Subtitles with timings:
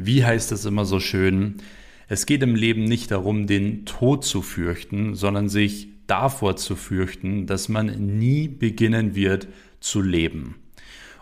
[0.00, 1.56] Wie heißt es immer so schön?
[2.06, 7.46] Es geht im Leben nicht darum, den Tod zu fürchten, sondern sich davor zu fürchten,
[7.46, 9.48] dass man nie beginnen wird
[9.80, 10.54] zu leben.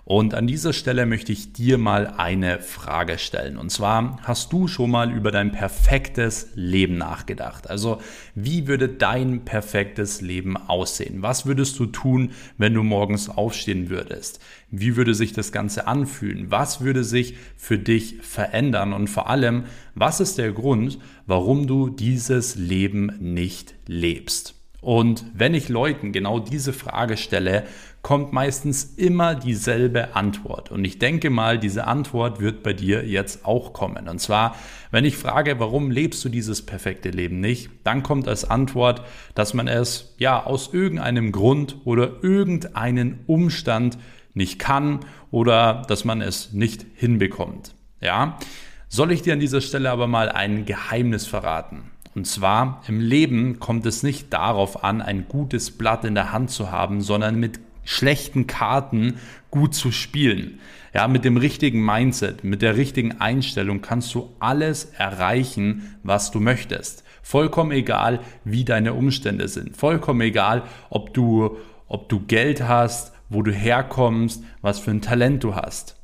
[0.08, 3.56] Und an dieser Stelle möchte ich dir mal eine Frage stellen.
[3.56, 7.68] Und zwar, hast du schon mal über dein perfektes Leben nachgedacht?
[7.68, 8.00] Also,
[8.36, 11.22] wie würde dein perfektes Leben aussehen?
[11.22, 14.38] Was würdest du tun, wenn du morgens aufstehen würdest?
[14.70, 16.52] Wie würde sich das Ganze anfühlen?
[16.52, 18.92] Was würde sich für dich verändern?
[18.92, 19.64] Und vor allem,
[19.96, 24.54] was ist der Grund, warum du dieses Leben nicht lebst?
[24.86, 27.64] Und wenn ich Leuten genau diese Frage stelle,
[28.06, 30.70] kommt meistens immer dieselbe Antwort.
[30.70, 34.08] Und ich denke mal, diese Antwort wird bei dir jetzt auch kommen.
[34.08, 34.54] Und zwar,
[34.92, 39.02] wenn ich frage, warum lebst du dieses perfekte Leben nicht, dann kommt als Antwort,
[39.34, 43.98] dass man es ja aus irgendeinem Grund oder irgendeinen Umstand
[44.34, 45.00] nicht kann
[45.32, 47.74] oder dass man es nicht hinbekommt.
[48.00, 48.38] Ja,
[48.86, 51.90] soll ich dir an dieser Stelle aber mal ein Geheimnis verraten?
[52.14, 56.50] Und zwar im Leben kommt es nicht darauf an, ein gutes Blatt in der Hand
[56.50, 59.14] zu haben, sondern mit schlechten Karten
[59.50, 60.60] gut zu spielen.
[60.92, 66.40] Ja, mit dem richtigen Mindset, mit der richtigen Einstellung kannst du alles erreichen, was du
[66.40, 67.04] möchtest.
[67.22, 69.76] Vollkommen egal, wie deine Umstände sind.
[69.76, 71.56] Vollkommen egal, ob du,
[71.88, 75.95] ob du Geld hast, wo du herkommst, was für ein Talent du hast.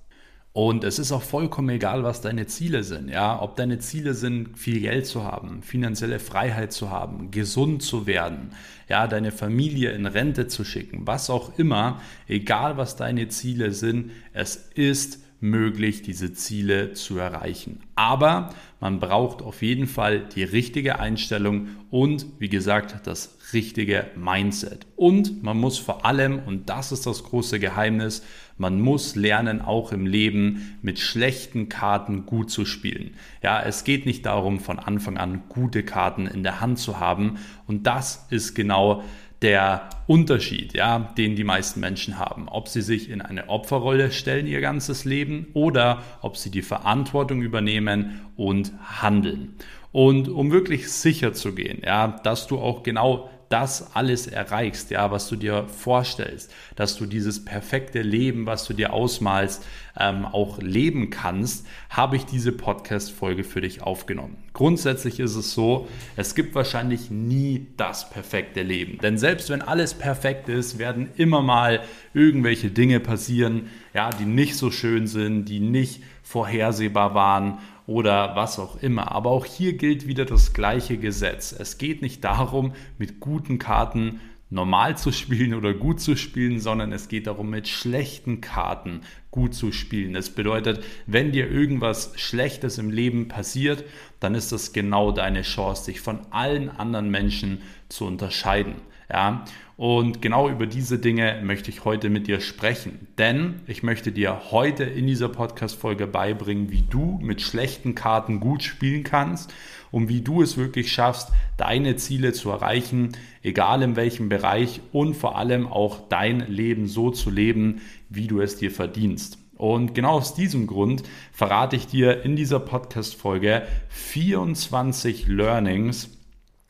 [0.55, 3.08] Und es ist auch vollkommen egal, was deine Ziele sind.
[3.08, 8.06] Ja, ob deine Ziele sind, viel Geld zu haben, finanzielle Freiheit zu haben, gesund zu
[8.06, 8.50] werden,
[8.86, 12.03] ja, deine Familie in Rente zu schicken, was auch immer.
[12.28, 17.81] Egal, was deine Ziele sind, es ist möglich, diese Ziele zu erreichen.
[17.97, 24.87] Aber man braucht auf jeden Fall die richtige Einstellung und, wie gesagt, das richtige Mindset.
[24.97, 28.22] Und man muss vor allem, und das ist das große Geheimnis,
[28.63, 33.17] man muss lernen, auch im Leben mit schlechten Karten gut zu spielen.
[33.43, 37.39] Ja, es geht nicht darum, von Anfang an gute Karten in der Hand zu haben.
[37.67, 39.03] Und das ist genau
[39.43, 42.49] der Unterschied, ja, den die meisten Menschen haben.
[42.49, 47.43] Ob sie sich in eine Opferrolle stellen ihr ganzes Leben oder ob sie die Verantwortung
[47.43, 48.72] übernehmen und
[49.03, 49.56] handeln.
[49.91, 55.11] Und um wirklich sicher zu gehen, ja, dass du auch genau das alles erreichst, ja,
[55.11, 59.63] was du dir vorstellst, dass du dieses perfekte Leben, was du dir ausmalst,
[60.01, 64.39] ähm, auch leben kannst, habe ich diese Podcast-Folge für dich aufgenommen.
[64.55, 65.87] Grundsätzlich ist es so,
[66.17, 68.97] es gibt wahrscheinlich nie das perfekte Leben.
[69.03, 71.83] Denn selbst wenn alles perfekt ist, werden immer mal
[72.15, 78.59] irgendwelche Dinge passieren, ja, die nicht so schön sind, die nicht vorhersehbar waren oder was
[78.59, 79.12] auch immer.
[79.12, 81.53] Aber auch hier gilt wieder das gleiche Gesetz.
[81.53, 84.20] Es geht nicht darum, mit guten Karten
[84.53, 89.00] normal zu spielen oder gut zu spielen, sondern es geht darum, mit schlechten Karten
[89.31, 90.12] gut zu spielen.
[90.12, 93.84] Das bedeutet, wenn dir irgendwas Schlechtes im Leben passiert,
[94.22, 98.77] dann ist das genau deine Chance, dich von allen anderen Menschen zu unterscheiden.
[99.12, 99.44] Ja,
[99.77, 103.09] und genau über diese Dinge möchte ich heute mit dir sprechen.
[103.19, 108.62] Denn ich möchte dir heute in dieser Podcast-Folge beibringen, wie du mit schlechten Karten gut
[108.62, 109.53] spielen kannst
[109.91, 113.12] und wie du es wirklich schaffst, deine Ziele zu erreichen,
[113.43, 118.41] egal in welchem Bereich und vor allem auch dein Leben so zu leben, wie du
[118.41, 119.41] es dir verdienst.
[119.62, 126.11] Und genau aus diesem Grund verrate ich dir in dieser Podcast-Folge 24 Learnings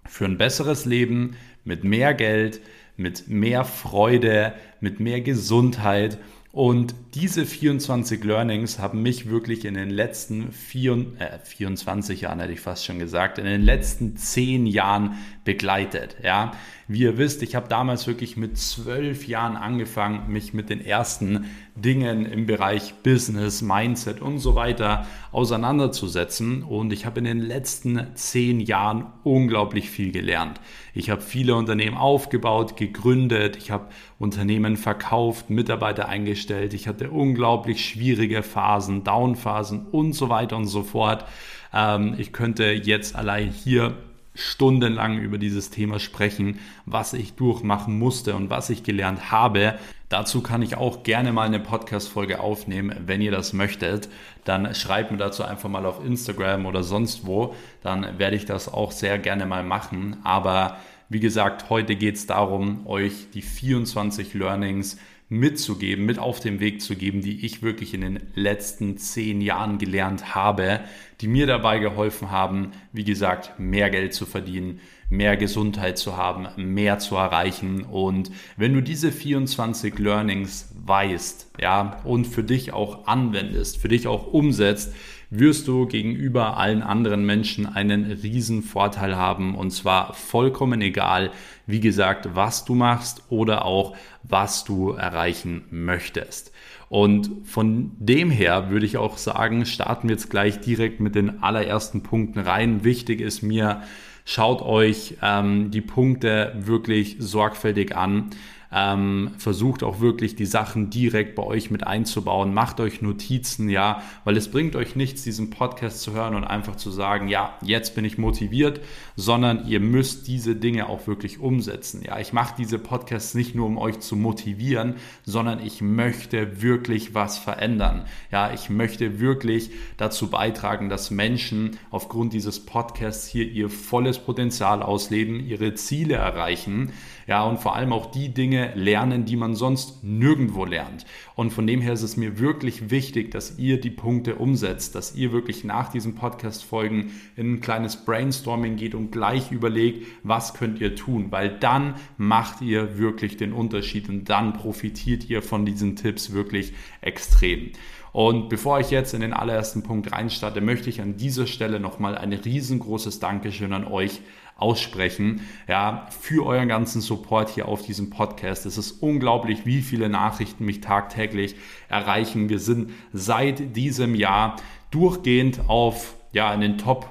[0.04, 2.60] für ein besseres Leben mit mehr Geld,
[2.98, 6.18] mit mehr Freude, mit mehr Gesundheit.
[6.52, 12.52] Und diese 24 Learnings haben mich wirklich in den letzten vier, äh, 24 Jahren, hätte
[12.52, 15.14] ich fast schon gesagt, in den letzten 10 Jahren
[15.44, 16.16] begleitet.
[16.22, 16.52] Ja,
[16.86, 21.46] wie ihr wisst, ich habe damals wirklich mit zwölf Jahren angefangen, mich mit den ersten
[21.74, 26.62] Dingen im Bereich Business, Mindset und so weiter auseinanderzusetzen.
[26.62, 30.60] Und ich habe in den letzten zehn Jahren unglaublich viel gelernt.
[30.94, 33.88] Ich habe viele Unternehmen aufgebaut, gegründet, ich habe
[34.18, 40.82] Unternehmen verkauft, Mitarbeiter eingestellt, ich hatte unglaublich schwierige Phasen, Downphasen und so weiter und so
[40.82, 41.24] fort.
[41.72, 43.96] Ähm, ich könnte jetzt allein hier
[44.34, 49.78] stundenlang über dieses Thema sprechen, was ich durchmachen musste und was ich gelernt habe.
[50.08, 54.08] Dazu kann ich auch gerne mal eine Podcast-Folge aufnehmen, wenn ihr das möchtet.
[54.44, 57.54] Dann schreibt mir dazu einfach mal auf Instagram oder sonst wo.
[57.82, 60.16] Dann werde ich das auch sehr gerne mal machen.
[60.24, 60.76] Aber
[61.12, 64.96] wie gesagt, heute geht es darum, euch die 24 Learnings
[65.28, 69.78] mitzugeben, mit auf den Weg zu geben, die ich wirklich in den letzten zehn Jahren
[69.78, 70.80] gelernt habe,
[71.20, 76.48] die mir dabei geholfen haben, wie gesagt, mehr Geld zu verdienen, mehr Gesundheit zu haben,
[76.56, 77.82] mehr zu erreichen.
[77.82, 84.06] Und wenn du diese 24 Learnings weißt, ja, und für dich auch anwendest, für dich
[84.06, 84.94] auch umsetzt,
[85.34, 91.30] wirst du gegenüber allen anderen Menschen einen riesen Vorteil haben und zwar vollkommen egal,
[91.66, 96.52] wie gesagt, was du machst oder auch was du erreichen möchtest.
[96.90, 101.42] Und von dem her würde ich auch sagen, starten wir jetzt gleich direkt mit den
[101.42, 102.84] allerersten Punkten rein.
[102.84, 103.80] Wichtig ist mir,
[104.26, 108.28] schaut euch ähm, die Punkte wirklich sorgfältig an.
[108.74, 112.54] Ähm, versucht auch wirklich die Sachen direkt bei euch mit einzubauen.
[112.54, 116.76] Macht euch Notizen, ja, weil es bringt euch nichts, diesen Podcast zu hören und einfach
[116.76, 118.80] zu sagen, ja, jetzt bin ich motiviert,
[119.14, 122.02] sondern ihr müsst diese Dinge auch wirklich umsetzen.
[122.04, 124.94] Ja, ich mache diese Podcasts nicht nur, um euch zu motivieren,
[125.24, 128.06] sondern ich möchte wirklich was verändern.
[128.30, 134.82] Ja, ich möchte wirklich dazu beitragen, dass Menschen aufgrund dieses Podcasts hier ihr volles Potenzial
[134.82, 136.92] ausleben, ihre Ziele erreichen
[137.26, 141.06] ja, und vor allem auch die Dinge lernen, die man sonst nirgendwo lernt.
[141.34, 145.14] Und von dem her ist es mir wirklich wichtig, dass ihr die Punkte umsetzt, dass
[145.14, 150.80] ihr wirklich nach diesen Podcast-Folgen in ein kleines Brainstorming geht und gleich überlegt, was könnt
[150.80, 155.96] ihr tun, weil dann macht ihr wirklich den Unterschied und dann profitiert ihr von diesen
[155.96, 157.70] Tipps wirklich extrem.
[158.12, 162.16] Und bevor ich jetzt in den allerersten Punkt reinstarte, möchte ich an dieser Stelle nochmal
[162.18, 164.20] ein riesengroßes Dankeschön an euch
[164.56, 168.66] aussprechen, ja, für euren ganzen Support hier auf diesem Podcast.
[168.66, 171.56] Es ist unglaublich, wie viele Nachrichten mich tagtäglich
[171.88, 172.48] erreichen.
[172.48, 174.56] Wir sind seit diesem Jahr
[174.90, 177.08] durchgehend auf ja, in den Top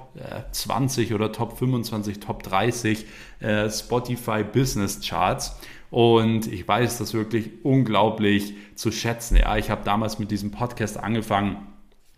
[0.52, 3.06] 20 äh, oder Top 25, Top 30
[3.40, 5.56] äh, Spotify Business Charts.
[5.92, 9.36] Und ich weiß das wirklich unglaublich zu schätzen.
[9.36, 11.68] Ja, ich habe damals mit diesem Podcast angefangen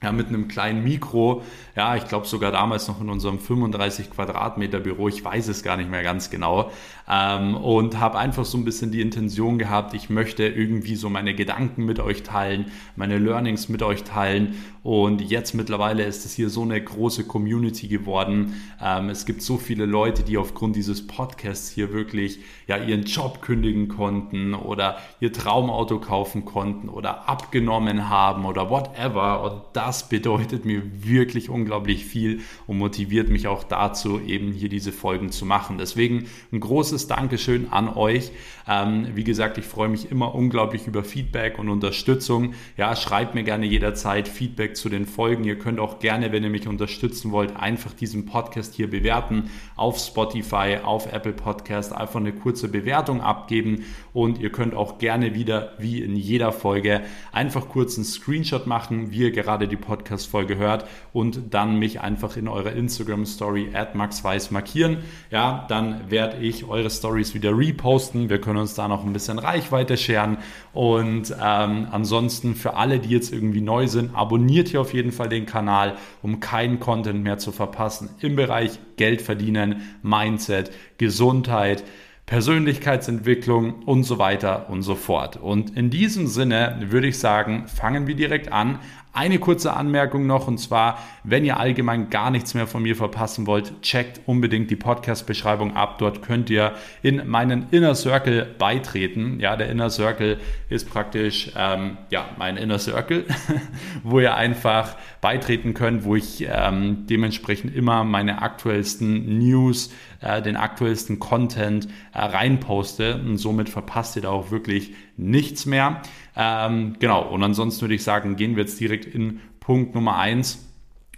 [0.04, 1.44] ja, mit einem kleinen Mikro.
[1.76, 5.08] Ja, ich glaube sogar damals noch in unserem 35 Quadratmeter Büro.
[5.08, 6.72] Ich weiß es gar nicht mehr ganz genau.
[7.10, 11.34] Ähm, und habe einfach so ein bisschen die Intention gehabt, ich möchte irgendwie so meine
[11.34, 14.56] Gedanken mit euch teilen, meine Learnings mit euch teilen.
[14.84, 18.62] Und jetzt mittlerweile ist es hier so eine große Community geworden.
[18.82, 23.42] Ähm, es gibt so viele Leute, die aufgrund dieses Podcasts hier wirklich ja ihren Job
[23.42, 29.44] kündigen konnten oder ihr Traumauto kaufen konnten oder abgenommen haben oder whatever.
[29.44, 34.68] Und das das bedeutet mir wirklich unglaublich viel und motiviert mich auch dazu, eben hier
[34.68, 35.78] diese Folgen zu machen.
[35.78, 38.32] Deswegen ein großes Dankeschön an euch.
[38.68, 42.54] Ähm, wie gesagt, ich freue mich immer unglaublich über Feedback und Unterstützung.
[42.78, 45.44] Ja, schreibt mir gerne jederzeit Feedback zu den Folgen.
[45.44, 49.98] Ihr könnt auch gerne, wenn ihr mich unterstützen wollt, einfach diesen Podcast hier bewerten auf
[49.98, 55.74] Spotify, auf Apple Podcast, einfach eine kurze Bewertung abgeben und ihr könnt auch gerne wieder,
[55.78, 57.02] wie in jeder Folge,
[57.32, 62.38] einfach kurz einen Screenshot machen, wie ihr gerade die Podcast-Folge hört und dann mich einfach
[62.38, 64.98] in eurer Instagram-Story at maxweiss markieren.
[65.32, 68.30] Ja, dann werde ich eure Stories wieder reposten.
[68.30, 70.38] Wir können uns da noch ein bisschen Reichweite scheren.
[70.74, 75.30] Und ähm, ansonsten für alle, die jetzt irgendwie neu sind, abonniert hier auf jeden Fall
[75.30, 81.84] den Kanal, um keinen Content mehr zu verpassen im Bereich Geld verdienen, Mindset, Gesundheit.
[82.26, 85.38] Persönlichkeitsentwicklung und so weiter und so fort.
[85.38, 88.80] Und in diesem Sinne würde ich sagen, fangen wir direkt an.
[89.16, 93.46] Eine kurze Anmerkung noch und zwar, wenn ihr allgemein gar nichts mehr von mir verpassen
[93.46, 96.00] wollt, checkt unbedingt die Podcast-Beschreibung ab.
[96.00, 96.74] Dort könnt ihr
[97.04, 99.40] in meinen Inner Circle beitreten.
[99.40, 103.26] Ja, der Inner Circle ist praktisch ähm, ja mein Inner Circle,
[104.04, 109.92] wo ihr einfach beitreten könnt, wo ich ähm, dementsprechend immer meine aktuellsten News,
[110.24, 116.02] äh, den aktuellsten Content äh, reinposte und somit verpasst ihr da auch wirklich nichts mehr.
[116.36, 120.68] Ähm, genau, und ansonsten würde ich sagen, gehen wir jetzt direkt in Punkt Nummer eins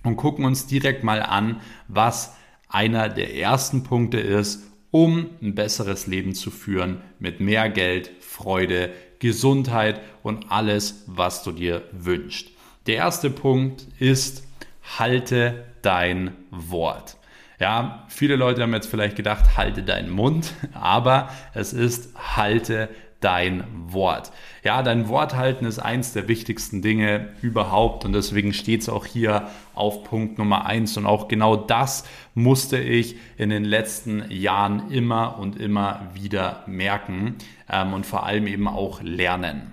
[0.03, 2.35] und gucken uns direkt mal an, was
[2.67, 8.91] einer der ersten Punkte ist, um ein besseres Leben zu führen mit mehr Geld, Freude,
[9.19, 12.49] Gesundheit und alles, was du dir wünschst.
[12.87, 14.43] Der erste Punkt ist,
[14.97, 17.17] halte dein Wort.
[17.59, 22.89] Ja, viele Leute haben jetzt vielleicht gedacht, halte deinen Mund, aber es ist halte
[23.21, 24.31] dein Wort.
[24.63, 29.05] Ja, dein Wort halten ist eins der wichtigsten Dinge überhaupt und deswegen steht es auch
[29.05, 34.91] hier auf Punkt Nummer eins und auch genau das musste ich in den letzten Jahren
[34.91, 37.35] immer und immer wieder merken
[37.71, 39.71] ähm, und vor allem eben auch lernen.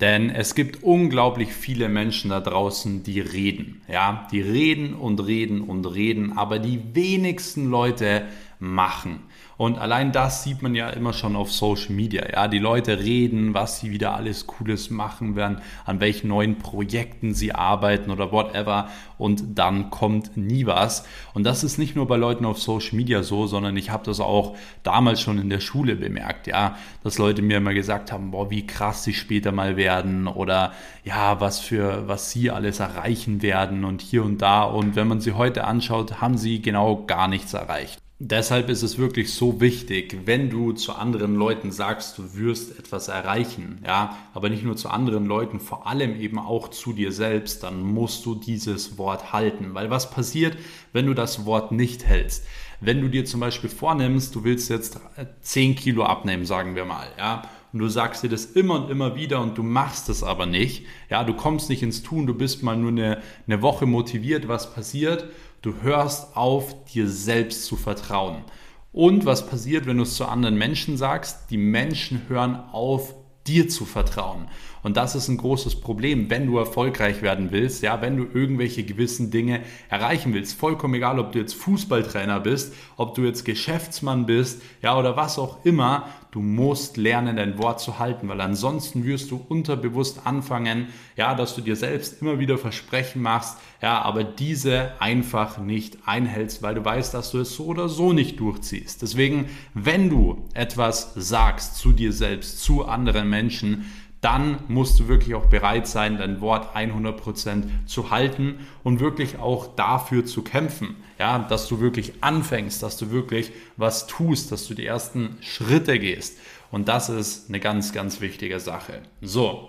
[0.00, 3.82] Denn es gibt unglaublich viele Menschen da draußen, die reden.
[3.88, 8.26] Ja, die reden und reden und reden, aber die wenigsten Leute
[8.58, 9.20] machen.
[9.56, 12.24] Und allein das sieht man ja immer schon auf Social Media.
[12.32, 17.34] Ja, die Leute reden, was sie wieder alles Cooles machen werden, an welchen neuen Projekten
[17.34, 18.88] sie arbeiten oder whatever.
[19.16, 21.06] Und dann kommt nie was.
[21.34, 24.20] Und das ist nicht nur bei Leuten auf Social Media so, sondern ich habe das
[24.20, 26.46] auch damals schon in der Schule bemerkt.
[26.46, 30.72] Ja, dass Leute mir immer gesagt haben, boah, wie krass sie später mal werden oder
[31.04, 34.64] ja, was für was sie alles erreichen werden und hier und da.
[34.64, 38.03] Und wenn man sie heute anschaut, haben sie genau gar nichts erreicht.
[38.26, 43.08] Deshalb ist es wirklich so wichtig, wenn du zu anderen Leuten sagst, du wirst etwas
[43.08, 47.62] erreichen, ja, aber nicht nur zu anderen Leuten, vor allem eben auch zu dir selbst,
[47.62, 49.74] dann musst du dieses Wort halten.
[49.74, 50.56] Weil was passiert,
[50.94, 52.46] wenn du das Wort nicht hältst?
[52.80, 54.98] Wenn du dir zum Beispiel vornimmst, du willst jetzt
[55.42, 57.42] 10 Kilo abnehmen, sagen wir mal, ja,
[57.74, 60.86] und du sagst dir das immer und immer wieder und du machst es aber nicht,
[61.10, 64.72] ja, du kommst nicht ins Tun, du bist mal nur eine, eine Woche motiviert, was
[64.72, 65.26] passiert?
[65.64, 68.44] Du hörst auf, dir selbst zu vertrauen.
[68.92, 71.50] Und was passiert, wenn du es zu anderen Menschen sagst?
[71.50, 73.14] Die Menschen hören auf,
[73.46, 74.50] dir zu vertrauen.
[74.84, 78.84] Und das ist ein großes Problem, wenn du erfolgreich werden willst, ja, wenn du irgendwelche
[78.84, 80.58] gewissen Dinge erreichen willst.
[80.58, 85.38] Vollkommen egal, ob du jetzt Fußballtrainer bist, ob du jetzt Geschäftsmann bist, ja, oder was
[85.38, 86.08] auch immer.
[86.32, 91.54] Du musst lernen, dein Wort zu halten, weil ansonsten wirst du unterbewusst anfangen, ja, dass
[91.54, 96.84] du dir selbst immer wieder Versprechen machst, ja, aber diese einfach nicht einhältst, weil du
[96.84, 99.00] weißt, dass du es so oder so nicht durchziehst.
[99.00, 103.86] Deswegen, wenn du etwas sagst zu dir selbst, zu anderen Menschen,
[104.24, 109.76] dann musst du wirklich auch bereit sein, dein Wort 100% zu halten und wirklich auch
[109.76, 110.96] dafür zu kämpfen.
[111.18, 115.98] Ja, dass du wirklich anfängst, dass du wirklich was tust, dass du die ersten Schritte
[115.98, 116.38] gehst.
[116.70, 119.02] Und das ist eine ganz, ganz wichtige Sache.
[119.20, 119.68] So,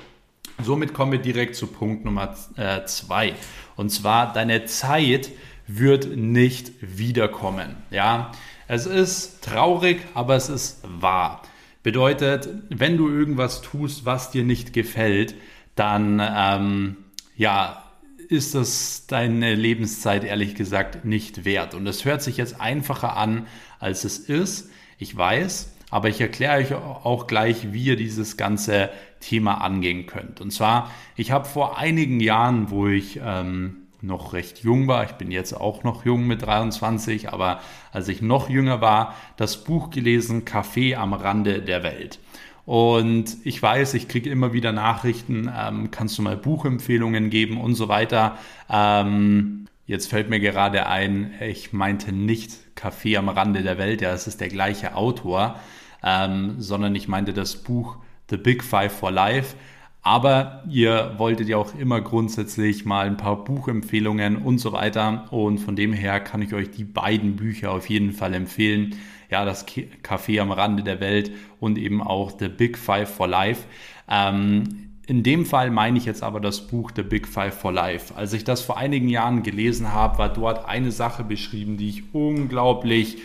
[0.63, 2.33] somit kommen wir direkt zu Punkt Nummer
[2.85, 3.27] 2.
[3.27, 3.33] Äh,
[3.75, 5.31] und zwar, deine Zeit
[5.67, 7.75] wird nicht wiederkommen.
[7.91, 8.31] Ja,
[8.67, 11.41] es ist traurig, aber es ist wahr.
[11.85, 15.35] Bedeutet, wenn du irgendwas tust, was dir nicht gefällt,
[15.75, 16.95] dann ähm,
[17.37, 17.83] ja,
[18.27, 21.75] ist das deine Lebenszeit ehrlich gesagt nicht wert.
[21.75, 23.45] Und es hört sich jetzt einfacher an,
[23.77, 24.71] als es ist.
[24.97, 28.89] Ich weiß, aber ich erkläre euch auch gleich, wie ihr dieses ganze
[29.19, 30.41] Thema angehen könnt.
[30.41, 35.13] Und zwar, ich habe vor einigen Jahren, wo ich ähm, noch recht jung war, ich
[35.13, 37.59] bin jetzt auch noch jung mit 23, aber
[37.91, 42.19] als ich noch jünger war, das Buch gelesen Café am Rande der Welt.
[42.65, 47.75] Und ich weiß, ich kriege immer wieder Nachrichten, ähm, kannst du mal Buchempfehlungen geben und
[47.75, 48.37] so weiter.
[48.69, 54.11] Ähm, jetzt fällt mir gerade ein, ich meinte nicht Café am Rande der Welt, ja,
[54.13, 55.59] es ist der gleiche Autor,
[56.03, 57.97] ähm, sondern ich meinte das Buch
[58.31, 59.55] The Big Five for Life.
[60.05, 65.25] Aber ihr wolltet ja auch immer grundsätzlich mal ein paar Buchempfehlungen und so weiter.
[65.31, 68.93] Und von dem her kann ich euch die beiden Bücher auf jeden Fall empfehlen.
[69.31, 73.63] Ja, das Café am Rande der Welt und eben auch The Big Five for Life.
[74.07, 78.13] Ähm, in dem Fall meine ich jetzt aber das Buch The Big Five for Life.
[78.15, 82.13] Als ich das vor einigen Jahren gelesen habe, war dort eine Sache beschrieben, die ich
[82.13, 83.17] unglaublich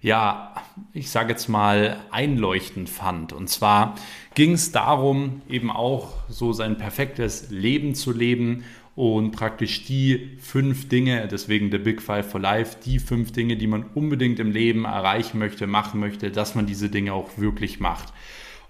[0.00, 0.54] ja,
[0.92, 3.32] ich sage jetzt mal, einleuchtend fand.
[3.32, 3.96] Und zwar
[4.34, 8.64] ging es darum, eben auch so sein perfektes Leben zu leben
[8.94, 13.68] und praktisch die fünf Dinge, deswegen The Big Five for Life, die fünf Dinge, die
[13.68, 18.12] man unbedingt im Leben erreichen möchte, machen möchte, dass man diese Dinge auch wirklich macht.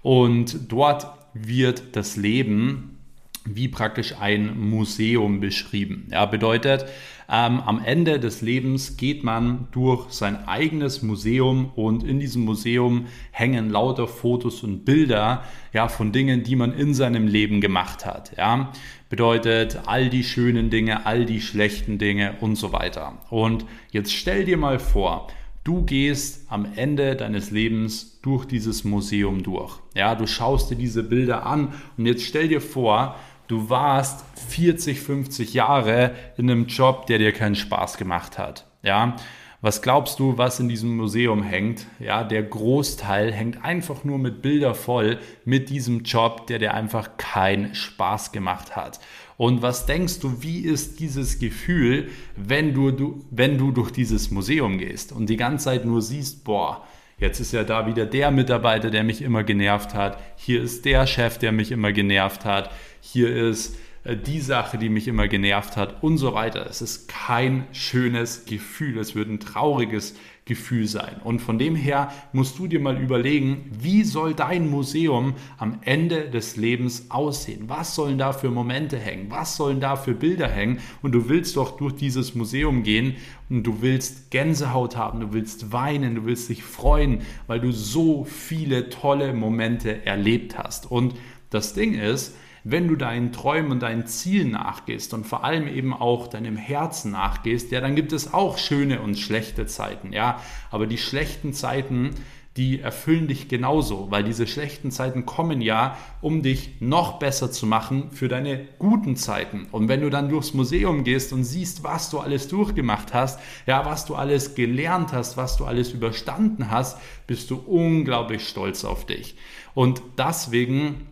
[0.01, 2.99] Und dort wird das Leben
[3.45, 6.07] wie praktisch ein Museum beschrieben.
[6.11, 6.85] Ja, bedeutet,
[7.31, 13.05] ähm, am Ende des Lebens geht man durch sein eigenes Museum und in diesem Museum
[13.31, 18.35] hängen lauter Fotos und Bilder ja, von Dingen, die man in seinem Leben gemacht hat.
[18.35, 18.71] Ja.
[19.09, 23.19] Bedeutet all die schönen Dinge, all die schlechten Dinge und so weiter.
[23.29, 25.27] Und jetzt stell dir mal vor,
[25.65, 29.77] Du gehst am Ende deines Lebens durch dieses Museum durch.
[29.93, 33.15] Ja, du schaust dir diese Bilder an und jetzt stell dir vor,
[33.49, 38.65] du warst 40, 50 Jahre in einem Job, der dir keinen Spaß gemacht hat.
[38.81, 39.17] Ja,
[39.61, 41.85] was glaubst du, was in diesem Museum hängt?
[41.99, 47.17] Ja, der Großteil hängt einfach nur mit Bilder voll mit diesem Job, der dir einfach
[47.17, 49.01] keinen Spaß gemacht hat.
[49.35, 54.31] Und was denkst du, wie ist dieses Gefühl, wenn du, du, wenn du durch dieses
[54.31, 56.85] Museum gehst und die ganze Zeit nur siehst, boah,
[57.19, 60.17] Jetzt ist ja da wieder der Mitarbeiter, der mich immer genervt hat.
[60.37, 62.71] Hier ist der Chef, der mich immer genervt hat.
[63.01, 63.77] Hier ist
[64.15, 66.65] die Sache, die mich immer genervt hat und so weiter.
[66.69, 70.15] Es ist kein schönes Gefühl, es wird ein trauriges
[70.49, 71.17] Gefühl sein.
[71.23, 76.27] Und von dem her musst du dir mal überlegen, wie soll dein Museum am Ende
[76.29, 77.65] des Lebens aussehen?
[77.67, 79.29] Was sollen da für Momente hängen?
[79.29, 80.79] Was sollen da für Bilder hängen?
[81.03, 83.15] Und du willst doch durch dieses Museum gehen
[83.49, 88.23] und du willst Gänsehaut haben, du willst weinen, du willst dich freuen, weil du so
[88.25, 90.89] viele tolle Momente erlebt hast.
[90.89, 91.13] Und
[91.51, 95.93] das Ding ist, wenn du deinen Träumen und deinen Zielen nachgehst und vor allem eben
[95.93, 100.39] auch deinem Herzen nachgehst, ja, dann gibt es auch schöne und schlechte Zeiten, ja.
[100.71, 102.11] Aber die schlechten Zeiten,
[102.57, 107.65] die erfüllen dich genauso, weil diese schlechten Zeiten kommen ja, um dich noch besser zu
[107.65, 109.67] machen für deine guten Zeiten.
[109.71, 113.85] Und wenn du dann durchs Museum gehst und siehst, was du alles durchgemacht hast, ja,
[113.85, 116.97] was du alles gelernt hast, was du alles überstanden hast,
[117.27, 119.37] bist du unglaublich stolz auf dich.
[119.73, 121.07] Und deswegen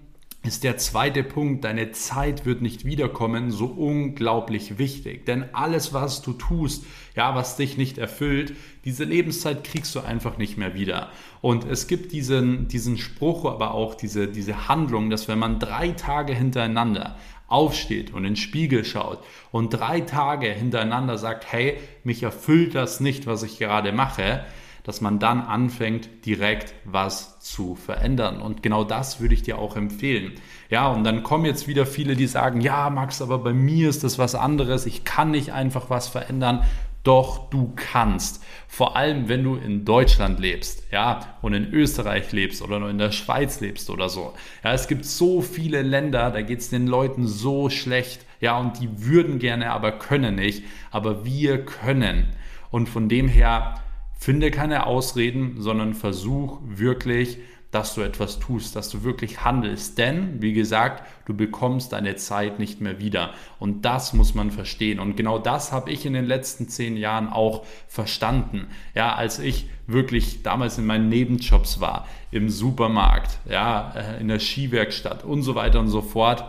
[0.47, 5.25] ist der zweite Punkt, deine Zeit wird nicht wiederkommen, so unglaublich wichtig.
[5.25, 6.85] Denn alles, was du tust,
[7.15, 11.11] ja, was dich nicht erfüllt, diese Lebenszeit kriegst du einfach nicht mehr wieder.
[11.41, 15.89] Und es gibt diesen, diesen Spruch, aber auch diese, diese Handlung, dass wenn man drei
[15.89, 22.23] Tage hintereinander aufsteht und in den Spiegel schaut und drei Tage hintereinander sagt, hey, mich
[22.23, 24.45] erfüllt das nicht, was ich gerade mache,
[24.87, 28.41] dass man dann anfängt, direkt was zu verändern.
[28.41, 30.35] Und genau das würde ich dir auch empfehlen.
[30.69, 34.05] Ja, und dann kommen jetzt wieder viele, die sagen, ja, Max, aber bei mir ist
[34.05, 34.85] das was anderes.
[34.85, 36.63] Ich kann nicht einfach was verändern.
[37.03, 38.41] Doch du kannst.
[38.69, 42.97] Vor allem, wenn du in Deutschland lebst, ja, und in Österreich lebst oder nur in
[42.97, 44.33] der Schweiz lebst oder so.
[44.63, 48.25] Ja, es gibt so viele Länder, da geht es den Leuten so schlecht.
[48.39, 50.63] Ja, und die würden gerne, aber können nicht.
[50.91, 52.27] Aber wir können.
[52.71, 53.75] Und von dem her,
[54.17, 57.37] Finde keine Ausreden, sondern versuch wirklich,
[57.71, 59.97] dass du etwas tust, dass du wirklich handelst.
[59.97, 63.33] Denn, wie gesagt, du bekommst deine Zeit nicht mehr wieder.
[63.59, 64.99] Und das muss man verstehen.
[64.99, 68.67] Und genau das habe ich in den letzten zehn Jahren auch verstanden.
[68.95, 74.39] Ja, als ich wirklich damals in meinen Nebenjobs war, im Supermarkt, ja, äh, in der
[74.39, 76.45] Skiwerkstatt und so weiter und so fort,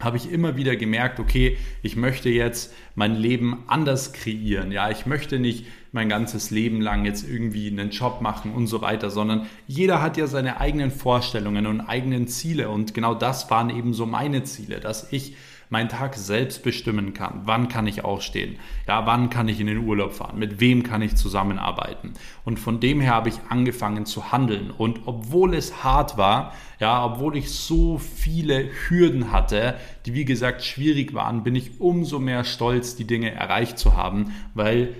[0.00, 4.70] habe ich immer wieder gemerkt, okay, ich möchte jetzt mein Leben anders kreieren.
[4.70, 8.82] Ja, ich möchte nicht mein ganzes Leben lang jetzt irgendwie einen Job machen und so
[8.82, 13.70] weiter, sondern jeder hat ja seine eigenen Vorstellungen und eigenen Ziele und genau das waren
[13.70, 15.36] eben so meine Ziele, dass ich
[15.70, 17.42] meinen Tag selbst bestimmen kann.
[17.44, 18.56] Wann kann ich aufstehen?
[18.86, 20.38] Ja, wann kann ich in den Urlaub fahren?
[20.38, 22.12] Mit wem kann ich zusammenarbeiten?
[22.44, 24.70] Und von dem her habe ich angefangen zu handeln.
[24.70, 30.64] Und obwohl es hart war, ja, obwohl ich so viele Hürden hatte, die wie gesagt
[30.64, 34.94] schwierig waren, bin ich umso mehr stolz, die Dinge erreicht zu haben, weil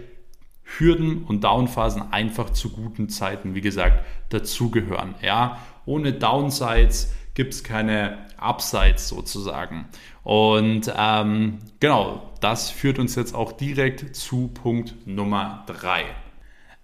[0.65, 5.15] Hürden und Downphasen einfach zu guten Zeiten, wie gesagt, dazugehören.
[5.23, 9.87] Ja, ohne Downsides gibt es keine Upsides sozusagen.
[10.23, 16.05] Und ähm, genau, das führt uns jetzt auch direkt zu Punkt Nummer drei.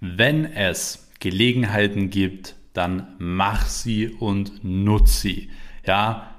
[0.00, 5.50] Wenn es Gelegenheiten gibt, dann mach sie und nutz sie.
[5.86, 6.29] Ja,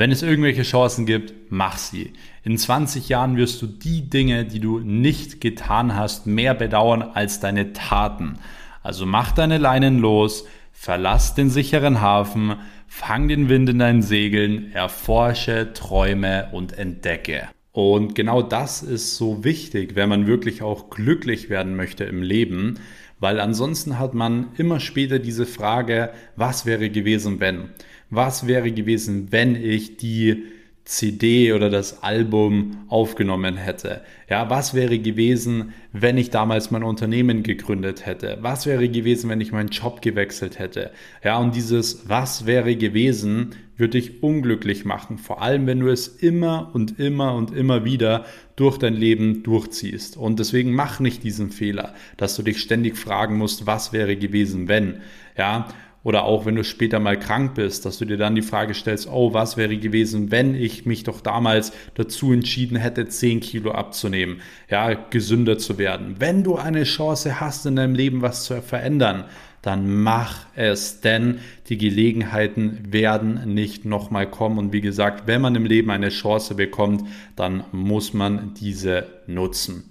[0.00, 2.14] wenn es irgendwelche Chancen gibt, mach sie.
[2.42, 7.38] In 20 Jahren wirst du die Dinge, die du nicht getan hast, mehr bedauern als
[7.38, 8.38] deine Taten.
[8.82, 12.54] Also mach deine Leinen los, verlass den sicheren Hafen,
[12.86, 17.50] fang den Wind in deinen Segeln, erforsche, träume und entdecke.
[17.70, 22.78] Und genau das ist so wichtig, wenn man wirklich auch glücklich werden möchte im Leben,
[23.18, 27.68] weil ansonsten hat man immer später diese Frage, was wäre gewesen, wenn?
[28.10, 30.44] Was wäre gewesen, wenn ich die
[30.84, 34.02] CD oder das Album aufgenommen hätte?
[34.28, 38.38] Ja, was wäre gewesen, wenn ich damals mein Unternehmen gegründet hätte?
[38.40, 40.90] Was wäre gewesen, wenn ich meinen Job gewechselt hätte?
[41.22, 46.06] Ja, und dieses Was wäre gewesen würde dich unglücklich machen, vor allem wenn du es
[46.06, 50.18] immer und immer und immer wieder durch dein Leben durchziehst.
[50.18, 54.68] Und deswegen mach nicht diesen Fehler, dass du dich ständig fragen musst, was wäre gewesen,
[54.68, 55.00] wenn?
[55.36, 55.68] Ja,
[56.02, 59.08] oder auch wenn du später mal krank bist, dass du dir dann die Frage stellst,
[59.08, 64.40] oh, was wäre gewesen, wenn ich mich doch damals dazu entschieden hätte, 10 Kilo abzunehmen,
[64.70, 66.16] ja, gesünder zu werden.
[66.18, 69.24] Wenn du eine Chance hast, in deinem Leben was zu verändern,
[69.62, 74.58] dann mach es, denn die Gelegenheiten werden nicht nochmal kommen.
[74.58, 79.90] Und wie gesagt, wenn man im Leben eine Chance bekommt, dann muss man diese nutzen.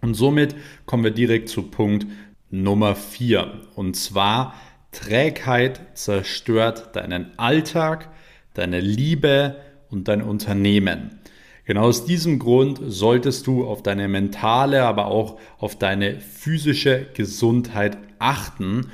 [0.00, 2.06] Und somit kommen wir direkt zu Punkt
[2.50, 3.60] Nummer 4.
[3.74, 4.54] Und zwar,
[4.94, 8.08] Trägheit zerstört deinen Alltag,
[8.54, 9.56] deine Liebe
[9.90, 11.20] und dein Unternehmen.
[11.66, 17.98] Genau aus diesem Grund solltest du auf deine mentale, aber auch auf deine physische Gesundheit
[18.18, 18.90] achten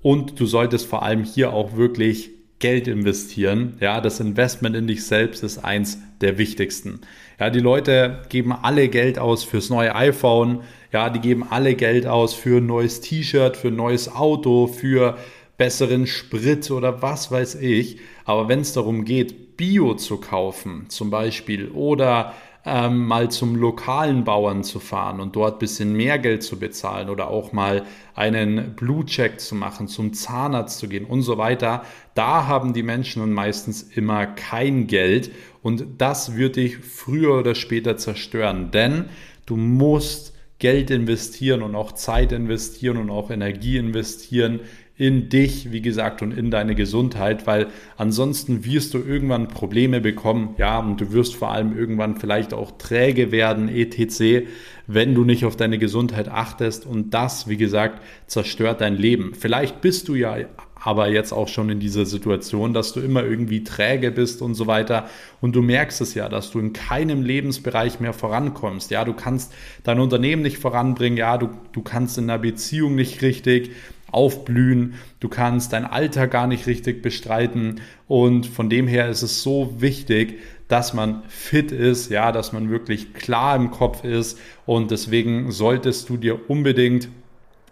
[0.00, 3.76] und du solltest vor allem hier auch wirklich Geld investieren.
[3.80, 7.00] Ja, das Investment in dich selbst ist eins der wichtigsten.
[7.38, 10.62] Ja, die Leute geben alle Geld aus fürs neue iPhone.
[10.92, 15.18] Ja, die geben alle Geld aus für ein neues T-Shirt, für ein neues Auto, für
[15.58, 17.98] besseren Sprit oder was weiß ich.
[18.24, 22.32] Aber wenn es darum geht, Bio zu kaufen zum Beispiel oder
[22.64, 27.08] ähm, mal zum lokalen Bauern zu fahren und dort ein bisschen mehr Geld zu bezahlen
[27.08, 31.82] oder auch mal einen Blutcheck zu machen, zum Zahnarzt zu gehen und so weiter,
[32.14, 35.30] da haben die Menschen dann meistens immer kein Geld
[35.62, 39.06] und das wird dich früher oder später zerstören, denn
[39.46, 44.60] du musst Geld investieren und auch Zeit investieren und auch Energie investieren
[44.98, 50.56] in dich, wie gesagt, und in deine Gesundheit, weil ansonsten wirst du irgendwann Probleme bekommen,
[50.58, 54.48] ja, und du wirst vor allem irgendwann vielleicht auch träge werden, etc.,
[54.88, 59.34] wenn du nicht auf deine Gesundheit achtest und das, wie gesagt, zerstört dein Leben.
[59.34, 60.36] Vielleicht bist du ja
[60.80, 64.66] aber jetzt auch schon in dieser Situation, dass du immer irgendwie träge bist und so
[64.66, 65.08] weiter.
[65.40, 68.90] Und du merkst es ja, dass du in keinem Lebensbereich mehr vorankommst.
[68.90, 71.18] Ja, du kannst dein Unternehmen nicht voranbringen.
[71.18, 73.72] Ja, du, du kannst in einer Beziehung nicht richtig
[74.10, 77.80] aufblühen, du kannst dein Alter gar nicht richtig bestreiten.
[78.06, 82.70] Und von dem her ist es so wichtig, dass man fit ist, ja, dass man
[82.70, 84.38] wirklich klar im Kopf ist.
[84.66, 87.08] Und deswegen solltest du dir unbedingt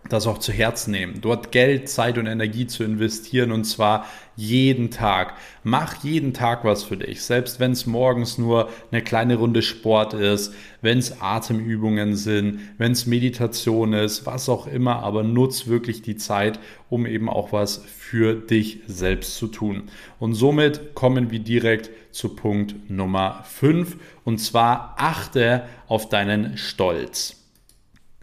[0.09, 4.91] das auch zu Herzen nehmen, dort Geld, Zeit und Energie zu investieren und zwar jeden
[4.91, 5.35] Tag.
[5.65, 10.15] Mach jeden Tag was für dich, selbst wenn es morgens nur eine kleine Runde Sport
[10.15, 16.03] ist, wenn es Atemübungen sind, wenn es Meditation ist, was auch immer, aber nutz wirklich
[16.03, 16.59] die Zeit,
[16.91, 19.85] um eben auch was für dich selbst zu tun.
[20.19, 27.46] Und somit kommen wir direkt zu Punkt Nummer 5 und zwar achte auf deinen Stolz.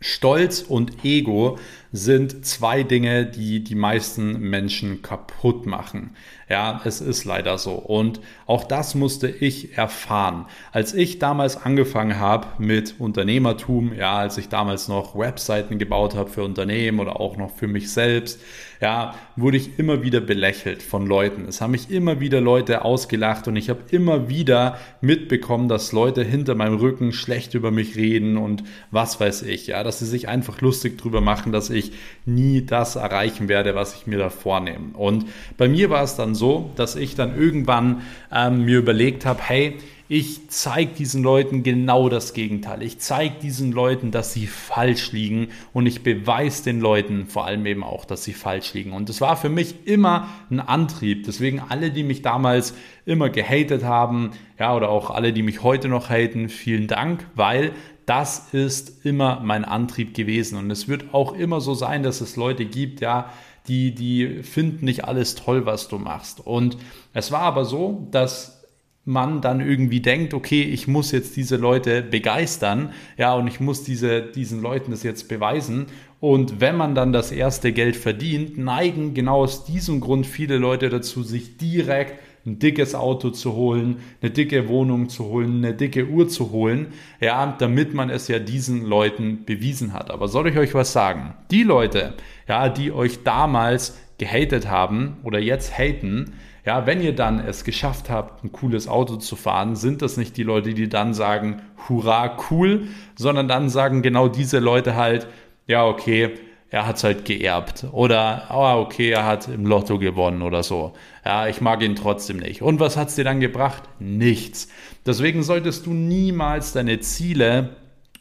[0.03, 1.57] Stolz und Ego
[1.95, 6.15] sind zwei Dinge, die die meisten Menschen kaputt machen.
[6.49, 7.73] Ja, es ist leider so.
[7.73, 10.47] Und auch das musste ich erfahren.
[10.71, 16.31] Als ich damals angefangen habe mit Unternehmertum, ja, als ich damals noch Webseiten gebaut habe
[16.31, 18.41] für Unternehmen oder auch noch für mich selbst,
[18.81, 21.47] ja, wurde ich immer wieder belächelt von Leuten.
[21.47, 26.21] Es haben mich immer wieder Leute ausgelacht und ich habe immer wieder mitbekommen, dass Leute
[26.21, 30.27] hinter meinem Rücken schlecht über mich reden und was weiß ich, ja, dass sie sich
[30.27, 31.82] einfach lustig drüber machen, dass ich
[32.25, 34.95] nie das erreichen werde, was ich mir da vornehme.
[34.95, 35.25] Und
[35.57, 39.77] bei mir war es dann so, dass ich dann irgendwann ähm, mir überlegt habe, hey,
[40.09, 42.83] ich zeige diesen Leuten genau das Gegenteil.
[42.83, 47.65] Ich zeige diesen Leuten, dass sie falsch liegen und ich beweise den Leuten vor allem
[47.65, 48.91] eben auch, dass sie falsch liegen.
[48.91, 51.23] Und das war für mich immer ein Antrieb.
[51.25, 55.87] Deswegen alle, die mich damals immer gehatet haben, ja, oder auch alle, die mich heute
[55.87, 57.71] noch haten, vielen Dank, weil
[58.05, 60.57] das ist immer mein Antrieb gewesen.
[60.57, 63.31] Und es wird auch immer so sein, dass es Leute gibt, ja,
[63.67, 66.45] die, die finden nicht alles toll, was du machst.
[66.45, 66.77] Und
[67.13, 68.63] es war aber so, dass
[69.05, 73.83] man dann irgendwie denkt, okay, ich muss jetzt diese Leute begeistern, ja, und ich muss
[73.83, 75.87] diese, diesen Leuten das jetzt beweisen.
[76.21, 80.89] Und wenn man dann das erste Geld verdient, neigen genau aus diesem Grund viele Leute
[80.89, 86.07] dazu, sich direkt ein dickes Auto zu holen, eine dicke Wohnung zu holen, eine dicke
[86.07, 86.87] Uhr zu holen,
[87.21, 90.11] ja, damit man es ja diesen Leuten bewiesen hat.
[90.11, 91.33] Aber soll ich euch was sagen?
[91.51, 92.15] Die Leute,
[92.47, 96.33] ja, die euch damals gehatet haben oder jetzt haten,
[96.65, 100.37] ja, wenn ihr dann es geschafft habt, ein cooles Auto zu fahren, sind das nicht
[100.37, 105.27] die Leute, die dann sagen, hurra, cool, sondern dann sagen genau diese Leute halt,
[105.67, 106.31] ja, okay,
[106.73, 107.85] er hat es halt geerbt.
[107.91, 110.93] Oder, oh, okay, er hat im Lotto gewonnen oder so.
[111.23, 112.63] Ja, ich mag ihn trotzdem nicht.
[112.63, 113.83] Und was hat es dir dann gebracht?
[113.99, 114.69] Nichts.
[115.05, 117.75] Deswegen solltest du niemals deine Ziele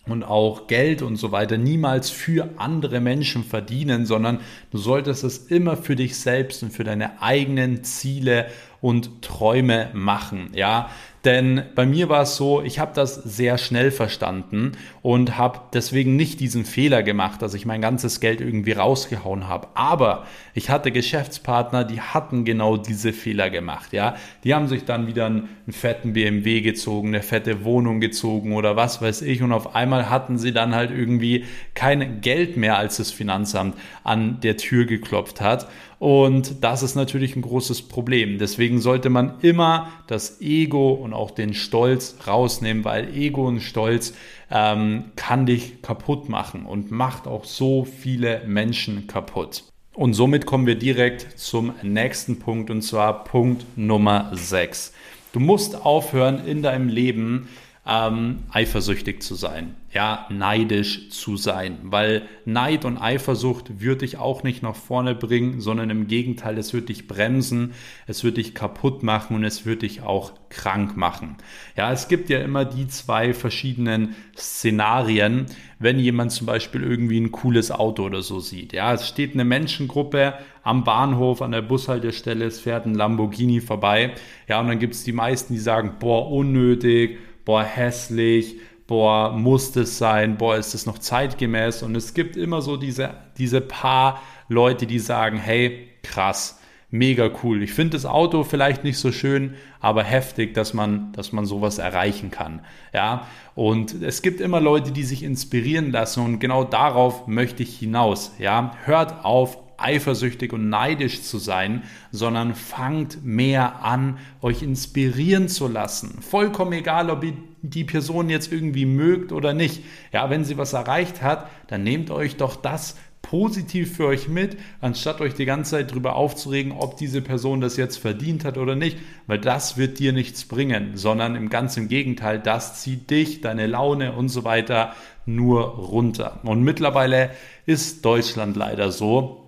[0.07, 5.39] und auch Geld und so weiter niemals für andere Menschen verdienen, sondern du solltest es
[5.39, 8.49] immer für dich selbst und für deine eigenen Ziele
[8.83, 10.51] und Träume machen.
[10.55, 10.91] Ja,
[11.25, 16.17] denn bei mir war es so, ich habe das sehr schnell verstanden und habe deswegen
[16.17, 19.69] nicht diesen Fehler gemacht, dass ich mein ganzes Geld irgendwie rausgehauen habe.
[19.75, 23.93] Aber ich hatte Geschäftspartner, die hatten genau diese Fehler gemacht.
[23.93, 28.55] Ja, die haben sich dann wieder einen, einen fetten BMW gezogen, eine fette Wohnung gezogen
[28.55, 29.43] oder was weiß ich.
[29.43, 34.41] Und auf einmal hatten sie dann halt irgendwie kein Geld mehr, als das Finanzamt an
[34.41, 35.69] der Tür geklopft hat.
[36.03, 38.39] Und das ist natürlich ein großes Problem.
[38.39, 44.13] Deswegen sollte man immer das Ego und auch den Stolz rausnehmen, weil Ego und Stolz
[44.51, 49.63] ähm, kann dich kaputt machen und macht auch so viele Menschen kaputt.
[49.95, 54.93] Und somit kommen wir direkt zum nächsten Punkt und zwar Punkt Nummer 6.
[55.31, 57.49] Du musst aufhören in deinem Leben
[57.85, 64.45] ähm, eifersüchtig zu sein, ja, neidisch zu sein, weil Neid und Eifersucht wird dich auch
[64.45, 67.73] nicht nach vorne bringen, sondern im Gegenteil, es wird dich bremsen,
[68.07, 71.39] es wird dich kaputt machen und es wird dich auch krank machen.
[71.77, 75.47] Ja, es gibt ja immer die zwei verschiedenen Szenarien,
[75.81, 78.73] wenn jemand zum Beispiel irgendwie ein cooles Auto oder so sieht.
[78.73, 84.13] Ja, es steht eine Menschengruppe am Bahnhof, an der Bushaltestelle, es fährt ein Lamborghini vorbei.
[84.47, 89.73] Ja, und dann gibt es die meisten, die sagen, boah, unnötig, boah, hässlich, boah, muss
[89.73, 91.83] das sein, boah, ist das noch zeitgemäß?
[91.83, 97.63] Und es gibt immer so diese, diese paar Leute, die sagen, hey, krass, mega cool.
[97.63, 101.79] Ich finde das Auto vielleicht nicht so schön, aber heftig, dass man, dass man sowas
[101.79, 102.61] erreichen kann.
[102.93, 107.79] Ja, und es gibt immer Leute, die sich inspirieren lassen und genau darauf möchte ich
[107.79, 108.35] hinaus.
[108.39, 115.69] Ja, hört auf, eifersüchtig und neidisch zu sein, sondern fangt mehr an, euch inspirieren zu
[115.69, 116.21] lassen.
[116.23, 119.83] Vollkommen egal, ob ihr die Person jetzt irgendwie mögt oder nicht.
[120.13, 124.59] Ja, wenn sie was erreicht hat, dann nehmt euch doch das positiv für euch mit,
[124.81, 128.75] anstatt euch die ganze Zeit darüber aufzuregen, ob diese Person das jetzt verdient hat oder
[128.75, 133.67] nicht, weil das wird dir nichts bringen, sondern im ganzen Gegenteil, das zieht dich, deine
[133.69, 134.93] Laune und so weiter
[135.25, 136.41] nur runter.
[136.43, 137.31] Und mittlerweile
[137.65, 139.42] ist Deutschland leider so,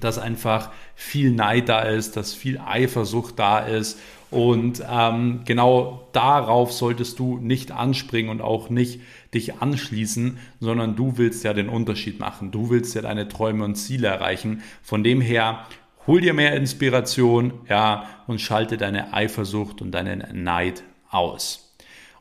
[0.00, 3.98] dass einfach viel Neid da ist, dass viel Eifersucht da ist.
[4.30, 9.00] Und ähm, genau darauf solltest du nicht anspringen und auch nicht
[9.34, 12.50] dich anschließen, sondern du willst ja den Unterschied machen.
[12.50, 14.62] Du willst ja deine Träume und Ziele erreichen.
[14.82, 15.66] Von dem her,
[16.06, 21.65] hol dir mehr Inspiration, ja, und schalte deine Eifersucht und deinen Neid aus.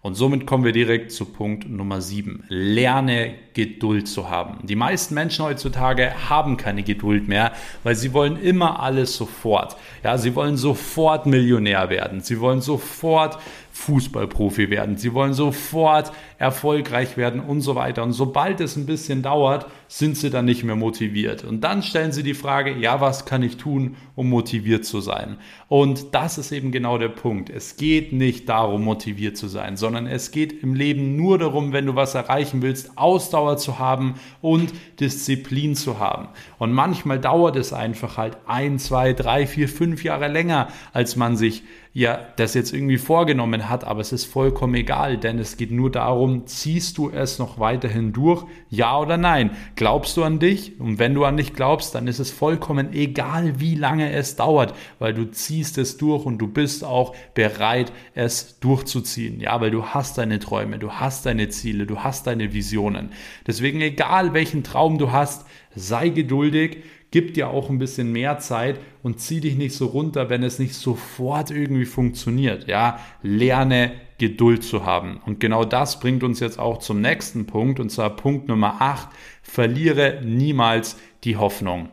[0.06, 2.44] Und somit kommen wir direkt zu Punkt Nummer 7.
[2.48, 4.60] Lerne Geduld zu haben.
[4.62, 9.76] Die meisten Menschen heutzutage haben keine Geduld mehr, weil sie wollen immer alles sofort.
[10.04, 12.22] Ja, sie wollen sofort Millionär werden.
[12.22, 13.40] Sie wollen sofort
[13.72, 14.96] Fußballprofi werden.
[14.96, 18.04] Sie wollen sofort erfolgreich werden und so weiter.
[18.04, 19.66] Und sobald es ein bisschen dauert,
[19.98, 21.46] sind sie dann nicht mehr motiviert.
[21.46, 25.38] Und dann stellen sie die Frage, ja, was kann ich tun, um motiviert zu sein?
[25.70, 27.50] Und das ist eben genau der Punkt.
[27.50, 31.86] Es geht nicht darum, motiviert zu sein, sondern es geht im Leben nur darum, wenn
[31.86, 36.28] du was erreichen willst, Ausdauer zu haben und Disziplin zu haben.
[36.60, 41.38] Und manchmal dauert es einfach halt ein, zwei, drei, vier, fünf Jahre länger, als man
[41.38, 41.64] sich
[41.96, 45.90] ja das jetzt irgendwie vorgenommen hat, aber es ist vollkommen egal, denn es geht nur
[45.90, 49.52] darum, ziehst du es noch weiterhin durch, ja oder nein?
[49.86, 50.80] Glaubst du an dich?
[50.80, 54.74] Und wenn du an dich glaubst, dann ist es vollkommen egal, wie lange es dauert,
[54.98, 59.40] weil du ziehst es durch und du bist auch bereit, es durchzuziehen.
[59.40, 63.12] Ja, weil du hast deine Träume, du hast deine Ziele, du hast deine Visionen.
[63.46, 65.46] Deswegen egal, welchen Traum du hast,
[65.76, 66.78] sei geduldig,
[67.12, 70.58] gib dir auch ein bisschen mehr Zeit und zieh dich nicht so runter, wenn es
[70.58, 72.68] nicht sofort irgendwie funktioniert.
[72.68, 75.20] Ja, lerne Geduld zu haben.
[75.26, 79.10] Und genau das bringt uns jetzt auch zum nächsten Punkt, und zwar Punkt Nummer 8.
[79.42, 81.90] Verliere niemals die Hoffnung.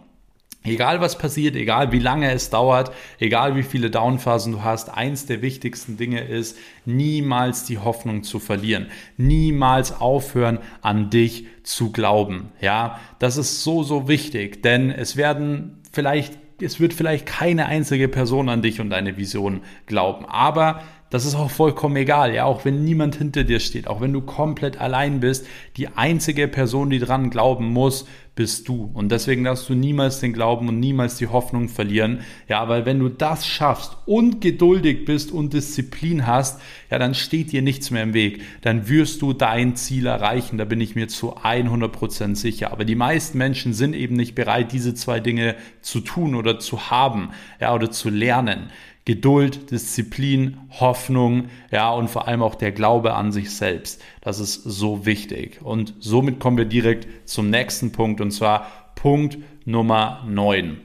[0.65, 5.27] Egal was passiert, egal wie lange es dauert, egal wie viele Downphasen du hast, eins
[5.27, 8.87] der wichtigsten Dinge ist, niemals die Hoffnung zu verlieren.
[9.17, 12.53] Niemals aufhören, an dich zu glauben.
[12.61, 18.07] Ja, das ist so, so wichtig, denn es werden vielleicht, es wird vielleicht keine einzige
[18.07, 22.65] Person an dich und deine Vision glauben, aber das ist auch vollkommen egal, ja, auch
[22.65, 25.47] wenn niemand hinter dir steht, auch wenn du komplett allein bist,
[25.77, 28.91] die einzige Person, die dran glauben muss, bist du.
[28.95, 32.21] Und deswegen darfst du niemals den Glauben und niemals die Hoffnung verlieren.
[32.49, 36.59] Ja, weil wenn du das schaffst und geduldig bist und Disziplin hast,
[36.91, 38.41] ja, dann steht dir nichts mehr im Weg.
[38.63, 40.57] Dann wirst du dein Ziel erreichen.
[40.57, 42.73] Da bin ich mir zu 100% sicher.
[42.73, 46.91] Aber die meisten Menschen sind eben nicht bereit, diese zwei Dinge zu tun oder zu
[46.91, 48.71] haben, ja, oder zu lernen.
[49.05, 54.01] Geduld, Disziplin, Hoffnung, ja, und vor allem auch der Glaube an sich selbst.
[54.21, 55.61] Das ist so wichtig.
[55.63, 60.81] Und somit kommen wir direkt zum nächsten Punkt, und zwar Punkt Nummer 9.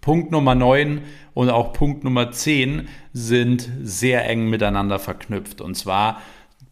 [0.00, 1.02] Punkt Nummer 9
[1.34, 5.60] und auch Punkt Nummer 10 sind sehr eng miteinander verknüpft.
[5.60, 6.22] Und zwar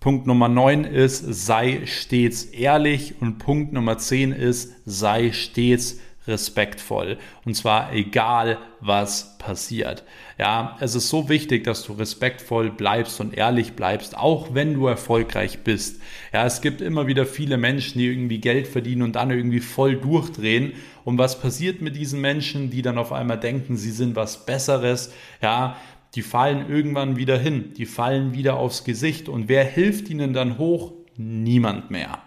[0.01, 7.19] Punkt Nummer 9 ist, sei stets ehrlich und Punkt Nummer 10 ist, sei stets respektvoll.
[7.45, 10.05] Und zwar egal, was passiert.
[10.39, 14.87] Ja, es ist so wichtig, dass du respektvoll bleibst und ehrlich bleibst, auch wenn du
[14.87, 16.01] erfolgreich bist.
[16.33, 19.97] Ja, es gibt immer wieder viele Menschen, die irgendwie Geld verdienen und dann irgendwie voll
[19.97, 20.73] durchdrehen.
[21.05, 25.13] Und was passiert mit diesen Menschen, die dann auf einmal denken, sie sind was Besseres?
[25.43, 25.77] Ja,
[26.15, 27.75] die fallen irgendwann wieder hin.
[27.77, 29.29] Die fallen wieder aufs Gesicht.
[29.29, 30.93] Und wer hilft ihnen dann hoch?
[31.17, 32.23] Niemand mehr.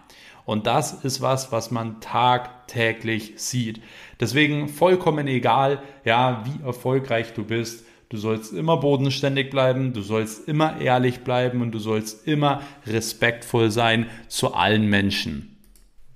[0.48, 3.82] Und das ist was, was man tagtäglich sieht.
[4.18, 7.84] Deswegen vollkommen egal, ja, wie erfolgreich du bist.
[8.08, 13.70] Du sollst immer bodenständig bleiben, du sollst immer ehrlich bleiben und du sollst immer respektvoll
[13.70, 15.58] sein zu allen Menschen.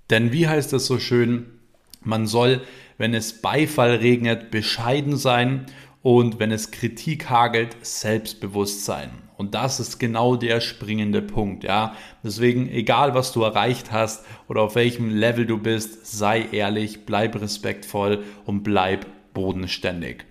[0.08, 1.44] Denn wie heißt es so schön,
[2.00, 2.62] man soll,
[2.96, 5.66] wenn es Beifall regnet, bescheiden sein
[6.00, 9.10] und wenn es Kritik hagelt, selbstbewusst sein.
[9.36, 11.96] Und das ist genau der springende Punkt, ja.
[12.22, 17.40] Deswegen, egal was du erreicht hast oder auf welchem Level du bist, sei ehrlich, bleib
[17.40, 20.24] respektvoll und bleib bodenständig.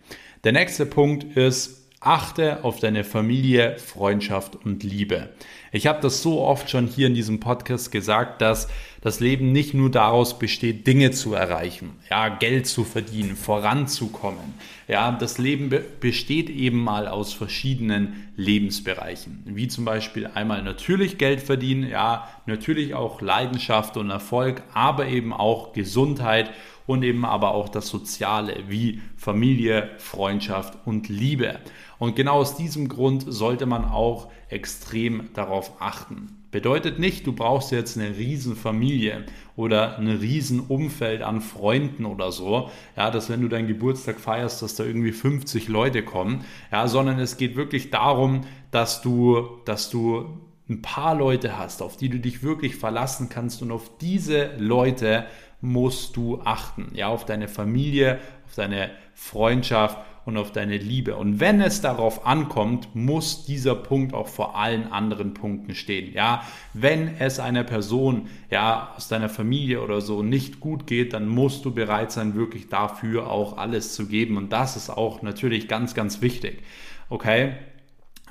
[0.44, 5.30] Der nächste Punkt ist, achte auf deine Familie, Freundschaft und Liebe.
[5.74, 8.68] Ich habe das so oft schon hier in diesem Podcast gesagt, dass
[9.00, 14.54] das Leben nicht nur daraus besteht, Dinge zu erreichen, ja, Geld zu verdienen, voranzukommen.
[14.90, 21.18] Ja, das Leben be besteht eben mal aus verschiedenen Lebensbereichen, wie zum Beispiel einmal natürlich
[21.18, 26.52] Geld verdienen, ja, natürlich auch Leidenschaft und Erfolg, aber eben auch Gesundheit
[26.88, 31.60] und eben aber auch das Soziale wie Familie, Freundschaft und Liebe.
[32.00, 36.42] Und genau aus diesem Grund sollte man auch extrem darauf achten.
[36.52, 39.24] Bedeutet nicht, du brauchst jetzt eine riesen Familie
[39.56, 44.62] oder ein riesen Umfeld an Freunden oder so, ja, dass wenn du deinen Geburtstag feierst,
[44.62, 49.90] dass da irgendwie 50 Leute kommen, ja, sondern es geht wirklich darum, dass du, dass
[49.90, 50.26] du
[50.70, 55.26] ein paar Leute hast, auf die du dich wirklich verlassen kannst und auf diese Leute
[55.62, 56.92] musst du achten.
[56.94, 61.16] Ja, auf deine Familie, auf deine Freundschaft und auf deine Liebe.
[61.16, 66.14] Und wenn es darauf ankommt, muss dieser Punkt auch vor allen anderen Punkten stehen.
[66.14, 66.44] Ja,
[66.74, 71.66] wenn es einer Person, ja, aus deiner Familie oder so nicht gut geht, dann musst
[71.66, 74.38] du bereit sein, wirklich dafür auch alles zu geben.
[74.38, 76.62] Und das ist auch natürlich ganz, ganz wichtig.
[77.10, 77.54] Okay?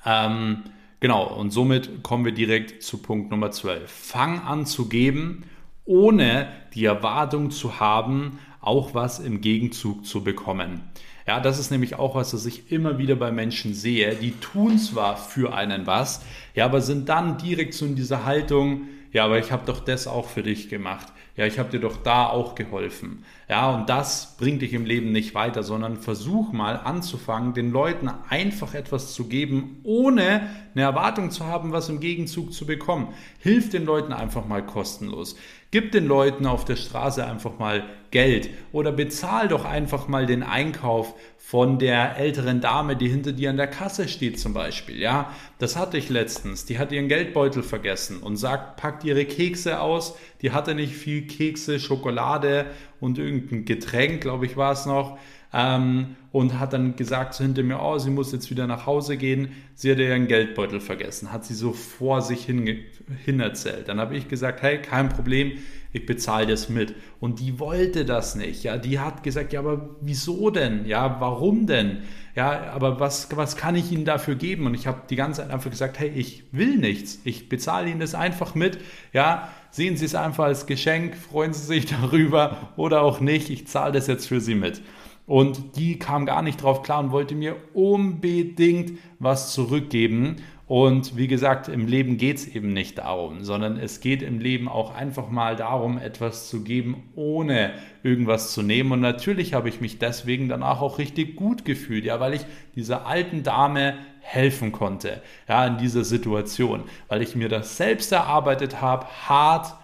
[0.06, 0.62] Ähm,
[1.00, 1.26] genau.
[1.26, 3.90] Und somit kommen wir direkt zu Punkt Nummer 12.
[3.90, 5.44] Fang an zu geben
[5.90, 10.82] ohne die Erwartung zu haben, auch was im Gegenzug zu bekommen.
[11.26, 14.14] Ja, das ist nämlich auch was, was ich immer wieder bei Menschen sehe.
[14.14, 16.22] Die tun zwar für einen was,
[16.54, 20.06] ja, aber sind dann direkt so in dieser Haltung, ja, aber ich habe doch das
[20.06, 21.08] auch für dich gemacht.
[21.36, 23.24] Ja, ich habe dir doch da auch geholfen.
[23.48, 28.10] Ja, und das bringt dich im Leben nicht weiter, sondern versuch mal anzufangen, den Leuten
[28.28, 33.14] einfach etwas zu geben, ohne eine Erwartung zu haben, was im Gegenzug zu bekommen.
[33.38, 35.36] Hilf den Leuten einfach mal kostenlos.
[35.70, 40.42] Gib den Leuten auf der Straße einfach mal Geld oder bezahl doch einfach mal den
[40.42, 41.14] Einkauf
[41.50, 45.00] von der älteren Dame, die hinter dir an der Kasse steht zum Beispiel.
[45.00, 46.64] Ja, das hatte ich letztens.
[46.64, 50.16] Die hat ihren Geldbeutel vergessen und sagt, packt ihre Kekse aus.
[50.42, 52.66] Die hatte nicht viel Kekse, Schokolade
[53.00, 55.18] und irgendein Getränk, glaube ich, war es noch.
[55.52, 59.16] Ähm, und hat dann gesagt so hinter mir, oh, sie muss jetzt wieder nach Hause
[59.16, 59.50] gehen.
[59.74, 62.78] Sie hatte ihren Geldbeutel vergessen, hat sie so vor sich hin,
[63.24, 63.88] hin erzählt.
[63.88, 65.54] Dann habe ich gesagt, hey, kein Problem,
[65.92, 66.94] ich bezahle das mit.
[67.18, 68.62] Und die wollte das nicht.
[68.62, 70.86] Ja, die hat gesagt, ja, aber wieso denn?
[70.86, 72.02] Ja, warum denn?
[72.36, 74.66] Ja, aber was, was kann ich Ihnen dafür geben?
[74.66, 77.20] Und ich habe die ganze Zeit einfach gesagt, hey, ich will nichts.
[77.24, 78.78] Ich bezahle Ihnen das einfach mit.
[79.12, 83.50] Ja, sehen Sie es einfach als Geschenk, freuen Sie sich darüber oder auch nicht.
[83.50, 84.80] Ich zahle das jetzt für Sie mit.
[85.26, 90.36] Und die kam gar nicht drauf klar und wollte mir unbedingt was zurückgeben.
[90.70, 94.68] Und wie gesagt, im Leben geht es eben nicht darum, sondern es geht im Leben
[94.68, 97.72] auch einfach mal darum, etwas zu geben, ohne
[98.04, 98.92] irgendwas zu nehmen.
[98.92, 103.04] Und natürlich habe ich mich deswegen danach auch richtig gut gefühlt, ja, weil ich dieser
[103.04, 109.06] alten Dame helfen konnte, ja, in dieser Situation, weil ich mir das selbst erarbeitet habe,
[109.26, 109.74] hart,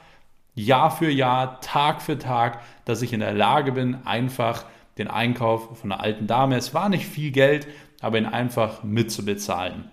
[0.55, 4.65] Jahr für Jahr, Tag für Tag, dass ich in der Lage bin, einfach
[4.99, 6.55] den Einkauf von einer alten Dame.
[6.57, 7.67] Es war nicht viel Geld,
[8.01, 9.91] aber ihn einfach mitzubezahlen,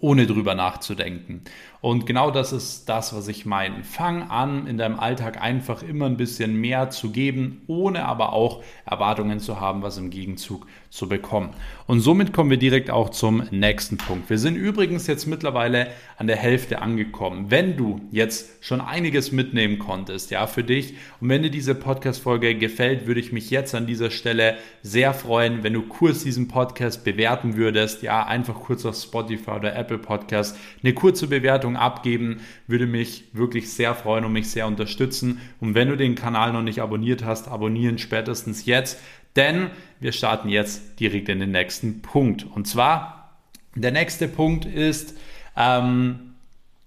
[0.00, 1.42] ohne drüber nachzudenken.
[1.80, 3.84] Und genau das ist das, was ich meine.
[3.84, 8.64] Fang an, in deinem Alltag einfach immer ein bisschen mehr zu geben, ohne aber auch
[8.84, 11.50] Erwartungen zu haben, was im Gegenzug zu bekommen.
[11.86, 14.28] Und somit kommen wir direkt auch zum nächsten Punkt.
[14.30, 17.50] Wir sind übrigens jetzt mittlerweile an der Hälfte angekommen.
[17.50, 22.56] Wenn du jetzt schon einiges mitnehmen konntest, ja, für dich und wenn dir diese Podcast-Folge
[22.56, 27.04] gefällt, würde ich mich jetzt an dieser Stelle sehr freuen, wenn du kurz diesen Podcast
[27.04, 28.02] bewerten würdest.
[28.02, 33.70] Ja, einfach kurz auf Spotify oder Apple Podcast eine kurze Bewertung abgeben, würde mich wirklich
[33.72, 35.40] sehr freuen und mich sehr unterstützen.
[35.60, 38.98] Und wenn du den Kanal noch nicht abonniert hast, abonnieren spätestens jetzt
[39.38, 42.44] denn wir starten jetzt direkt in den nächsten Punkt.
[42.44, 43.38] Und zwar,
[43.74, 45.16] der nächste Punkt ist
[45.56, 46.34] ähm,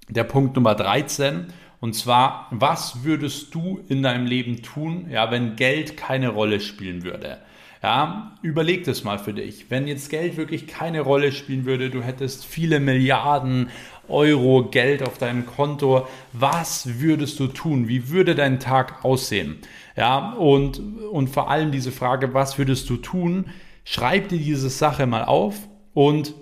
[0.09, 1.47] der Punkt Nummer 13.
[1.79, 7.03] Und zwar, was würdest du in deinem Leben tun, ja, wenn Geld keine Rolle spielen
[7.03, 7.39] würde?
[7.81, 9.67] Ja, überleg das mal für dich.
[9.69, 13.69] Wenn jetzt Geld wirklich keine Rolle spielen würde, du hättest viele Milliarden
[14.11, 17.87] Euro Geld auf deinem Konto, was würdest du tun?
[17.87, 19.57] Wie würde dein Tag aussehen?
[19.95, 20.79] Ja, und,
[21.11, 23.49] und vor allem diese Frage, was würdest du tun?
[23.83, 25.55] Schreib dir diese Sache mal auf
[25.93, 26.33] und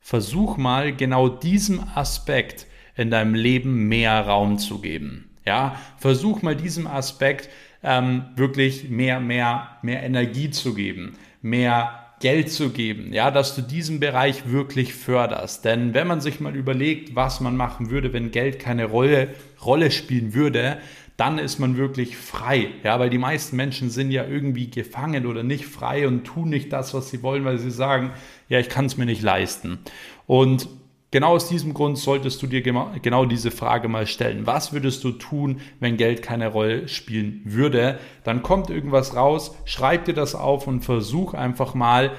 [0.00, 5.30] versuch mal genau diesem Aspekt in deinem Leben mehr Raum zu geben.
[5.46, 7.50] Ja, versuch mal diesem Aspekt
[7.82, 13.60] ähm, wirklich mehr, mehr, mehr Energie zu geben, mehr Geld zu geben, ja, dass du
[13.60, 15.66] diesen Bereich wirklich förderst.
[15.66, 19.90] Denn wenn man sich mal überlegt, was man machen würde, wenn Geld keine Rolle, Rolle
[19.90, 20.78] spielen würde,
[21.18, 22.68] dann ist man wirklich frei.
[22.82, 26.72] Ja, weil die meisten Menschen sind ja irgendwie gefangen oder nicht frei und tun nicht
[26.72, 28.12] das, was sie wollen, weil sie sagen,
[28.48, 29.80] ja, ich kann es mir nicht leisten.
[30.26, 30.66] Und
[31.14, 34.48] Genau aus diesem Grund solltest du dir genau diese Frage mal stellen.
[34.48, 38.00] Was würdest du tun, wenn Geld keine Rolle spielen würde?
[38.24, 42.10] Dann kommt irgendwas raus, schreib dir das auf und versuch einfach mal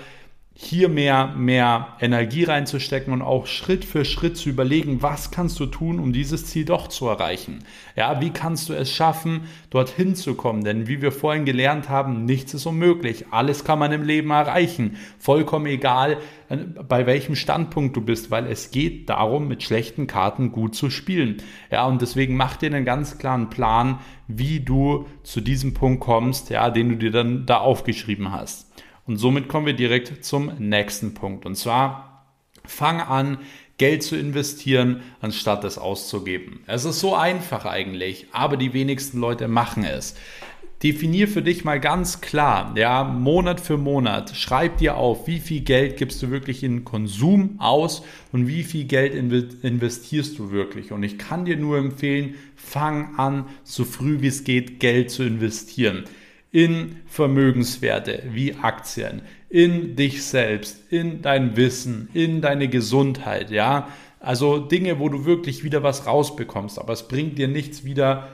[0.58, 5.66] hier mehr, mehr Energie reinzustecken und auch Schritt für Schritt zu überlegen, was kannst du
[5.66, 7.60] tun, um dieses Ziel doch zu erreichen.
[7.98, 10.64] Ja, wie kannst du es schaffen, dorthin zu kommen?
[10.64, 13.26] Denn wie wir vorhin gelernt haben, nichts ist unmöglich.
[13.32, 14.96] Alles kann man im Leben erreichen.
[15.20, 20.54] Vollkommen egal, äh, bei welchem Standpunkt du bist, weil es geht darum, mit schlechten Karten
[20.54, 21.38] gut zu spielen.
[21.70, 24.00] Ja, und deswegen mach dir einen ganz klaren Plan,
[24.30, 28.72] wie du zu diesem Punkt kommst, ja, den du dir dann da aufgeschrieben hast.
[29.08, 31.46] Und somit kommen wir direkt zum nächsten Punkt.
[31.46, 32.26] Und zwar,
[32.66, 33.38] fang an,
[33.78, 36.62] Geld zu investieren, anstatt es auszugeben.
[36.66, 40.16] Es ist so einfach eigentlich, aber die wenigsten Leute machen es.
[40.82, 45.62] Definier für dich mal ganz klar, ja, Monat für Monat, schreib dir auf, wie viel
[45.62, 50.92] Geld gibst du wirklich in Konsum aus und wie viel Geld investierst du wirklich.
[50.92, 55.24] Und ich kann dir nur empfehlen, fang an, so früh wie es geht, Geld zu
[55.24, 56.06] investieren
[56.56, 63.90] in Vermögenswerte wie Aktien, in dich selbst, in dein Wissen, in deine Gesundheit, ja.
[64.22, 68.30] Also Dinge, wo du wirklich wieder was rausbekommst, aber es bringt dir nichts wieder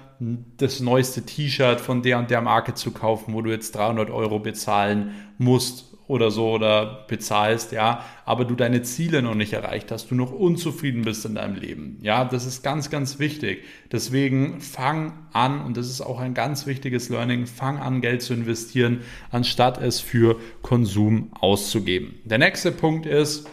[0.57, 4.37] das neueste T-Shirt von der und der Marke zu kaufen, wo du jetzt 300 Euro
[4.37, 10.11] bezahlen musst oder so oder bezahlst, ja, aber du deine Ziele noch nicht erreicht hast,
[10.11, 11.97] du noch unzufrieden bist in deinem Leben.
[12.01, 13.63] Ja, das ist ganz, ganz wichtig.
[13.91, 18.33] Deswegen fang an, und das ist auch ein ganz wichtiges Learning, fang an, Geld zu
[18.33, 19.01] investieren,
[19.31, 22.15] anstatt es für Konsum auszugeben.
[22.25, 23.47] Der nächste Punkt ist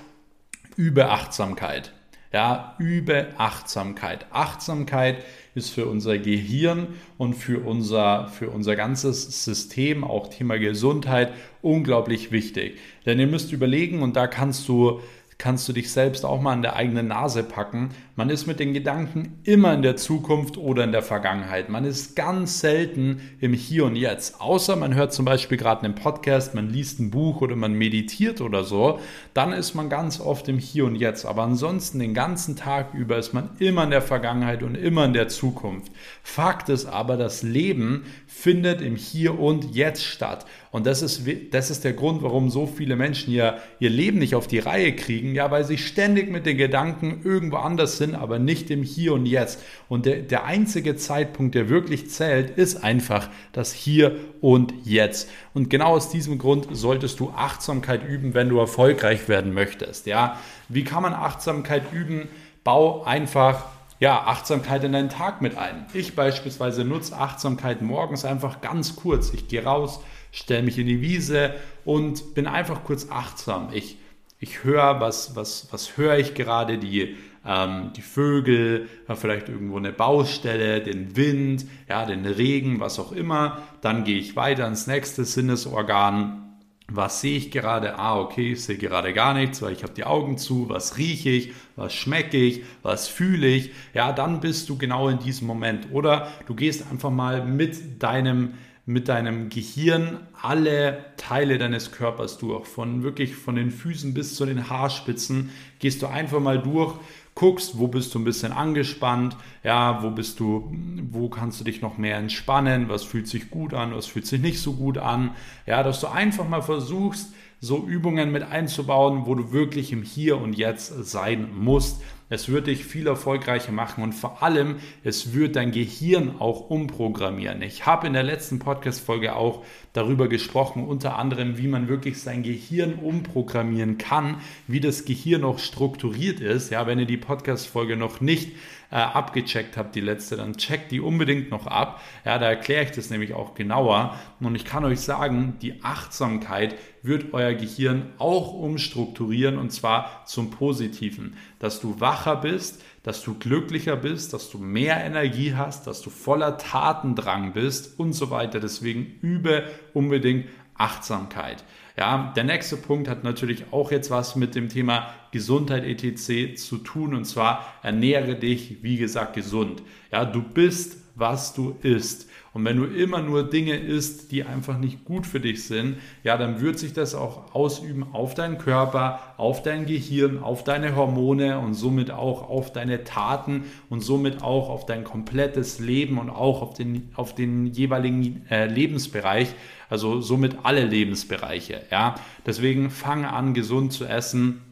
[0.76, 1.92] Überachtsamkeit.
[2.32, 4.26] Ja, übe Achtsamkeit.
[4.30, 5.24] Achtsamkeit
[5.54, 12.30] ist für unser Gehirn und für unser, für unser ganzes System, auch Thema Gesundheit, unglaublich
[12.30, 12.78] wichtig.
[13.06, 15.00] Denn ihr müsst überlegen, und da kannst du
[15.38, 17.90] kannst du dich selbst auch mal an der eigenen Nase packen.
[18.18, 21.68] Man ist mit den Gedanken immer in der Zukunft oder in der Vergangenheit.
[21.68, 24.40] Man ist ganz selten im Hier und Jetzt.
[24.40, 28.40] Außer man hört zum Beispiel gerade einen Podcast, man liest ein Buch oder man meditiert
[28.40, 28.98] oder so.
[29.34, 31.26] Dann ist man ganz oft im Hier und Jetzt.
[31.26, 35.12] Aber ansonsten den ganzen Tag über ist man immer in der Vergangenheit und immer in
[35.12, 35.92] der Zukunft.
[36.24, 40.44] Fakt ist aber, das Leben findet im Hier und Jetzt statt.
[40.70, 44.34] Und das ist, das ist der Grund, warum so viele Menschen ihr, ihr Leben nicht
[44.34, 48.38] auf die Reihe kriegen, ja, weil sie ständig mit den Gedanken irgendwo anders sind, aber
[48.38, 49.62] nicht im Hier und Jetzt.
[49.88, 55.28] Und der, der einzige Zeitpunkt, der wirklich zählt, ist einfach das Hier und Jetzt.
[55.54, 60.06] Und genau aus diesem Grund solltest du Achtsamkeit üben, wenn du erfolgreich werden möchtest.
[60.06, 60.38] Ja,
[60.68, 62.28] wie kann man Achtsamkeit üben?
[62.64, 63.64] Bau einfach
[64.00, 65.86] ja, Achtsamkeit in deinen Tag mit ein.
[65.92, 69.32] Ich beispielsweise nutze Achtsamkeit morgens einfach ganz kurz.
[69.32, 70.00] Ich gehe raus,
[70.30, 71.54] stelle mich in die Wiese
[71.84, 73.70] und bin einfach kurz achtsam.
[73.72, 73.98] Ich,
[74.38, 77.16] ich höre, was, was, was höre ich gerade, die,
[77.48, 83.62] ähm, die Vögel, vielleicht irgendwo eine Baustelle, den Wind, ja, den Regen, was auch immer.
[83.80, 86.44] Dann gehe ich weiter ins nächste Sinnesorgan.
[86.90, 87.98] Was sehe ich gerade?
[87.98, 90.68] Ah, okay, ich sehe gerade gar nichts, weil ich habe die Augen zu.
[90.68, 91.52] Was rieche ich?
[91.76, 92.62] Was schmecke ich?
[92.82, 93.72] Was fühle ich?
[93.92, 95.88] Ja, dann bist du genau in diesem Moment.
[95.92, 98.54] Oder du gehst einfach mal mit deinem
[98.88, 102.66] mit deinem Gehirn alle Teile deines Körpers durch.
[102.66, 106.94] Von wirklich von den Füßen bis zu den Haarspitzen gehst du einfach mal durch,
[107.38, 110.72] guckst, wo bist du ein bisschen angespannt, ja, wo bist du,
[111.12, 114.40] wo kannst du dich noch mehr entspannen, was fühlt sich gut an, was fühlt sich
[114.40, 119.36] nicht so gut an, ja, dass du einfach mal versuchst, so Übungen mit einzubauen, wo
[119.36, 122.02] du wirklich im Hier und Jetzt sein musst.
[122.30, 127.62] Es wird dich viel erfolgreicher machen und vor allem, es wird dein Gehirn auch umprogrammieren.
[127.62, 129.64] Ich habe in der letzten Podcast-Folge auch
[129.94, 135.58] darüber gesprochen, unter anderem, wie man wirklich sein Gehirn umprogrammieren kann, wie das Gehirn auch
[135.58, 136.70] strukturiert ist.
[136.70, 138.52] Ja, wenn ihr die Podcast-Folge noch nicht
[138.90, 142.00] äh, abgecheckt habt, die letzte, dann checkt die unbedingt noch ab.
[142.24, 144.16] Ja, da erkläre ich das nämlich auch genauer.
[144.40, 150.50] Und ich kann euch sagen, die Achtsamkeit wird euer Gehirn auch umstrukturieren und zwar zum
[150.50, 156.02] Positiven, dass du wacher bist, dass du glücklicher bist, dass du mehr Energie hast, dass
[156.02, 158.58] du voller Tatendrang bist und so weiter.
[158.60, 159.64] Deswegen übe
[159.94, 160.46] unbedingt
[160.78, 161.64] Achtsamkeit.
[161.96, 166.56] Ja, der nächste Punkt hat natürlich auch jetzt was mit dem Thema Gesundheit etc.
[166.56, 169.82] zu tun und zwar ernähre dich, wie gesagt, gesund.
[170.12, 172.30] Ja, du bist, was du isst.
[172.58, 176.36] Und wenn du immer nur Dinge isst, die einfach nicht gut für dich sind, ja,
[176.36, 181.60] dann wird sich das auch ausüben auf deinen Körper, auf dein Gehirn, auf deine Hormone
[181.60, 186.60] und somit auch auf deine Taten und somit auch auf dein komplettes Leben und auch
[186.60, 189.54] auf den, auf den jeweiligen äh, Lebensbereich,
[189.88, 191.82] also somit alle Lebensbereiche.
[191.92, 194.62] Ja, deswegen fange an, gesund zu essen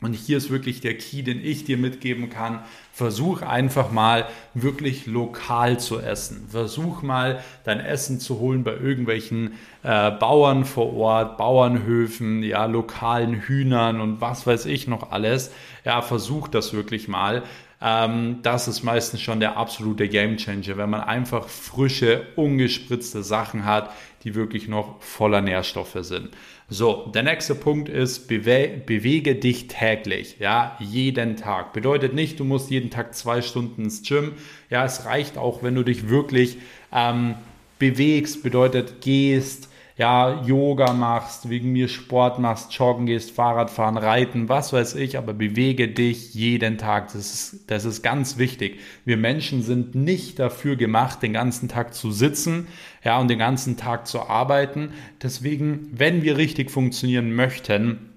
[0.00, 2.60] und hier ist wirklich der Key, den ich dir mitgeben kann.
[2.96, 4.24] Versuch einfach mal
[4.54, 6.48] wirklich lokal zu essen.
[6.50, 13.34] Versuch mal dein Essen zu holen bei irgendwelchen äh, Bauern vor Ort, Bauernhöfen, ja, lokalen
[13.34, 15.50] Hühnern und was weiß ich noch alles.
[15.84, 17.42] Ja, versuch das wirklich mal.
[17.80, 23.90] Ähm, das ist meistens schon der absolute Gamechanger, wenn man einfach frische, ungespritzte Sachen hat,
[24.24, 26.30] die wirklich noch voller Nährstoffe sind.
[26.68, 31.72] So, der nächste Punkt ist, bewe bewege dich täglich, ja, jeden Tag.
[31.72, 34.32] Bedeutet nicht, du musst jeden Tag zwei Stunden ins Gym.
[34.68, 36.58] Ja, es reicht auch, wenn du dich wirklich
[36.92, 37.36] ähm,
[37.78, 44.48] bewegst, bedeutet gehst, ja, Yoga machst, wegen mir Sport machst, joggen gehst, Fahrrad fahren, reiten,
[44.50, 47.06] was weiß ich, aber bewege dich jeden Tag.
[47.12, 48.80] Das ist, das ist ganz wichtig.
[49.06, 52.66] Wir Menschen sind nicht dafür gemacht, den ganzen Tag zu sitzen,
[53.04, 54.90] ja, und den ganzen Tag zu arbeiten.
[55.22, 58.15] Deswegen, wenn wir richtig funktionieren möchten,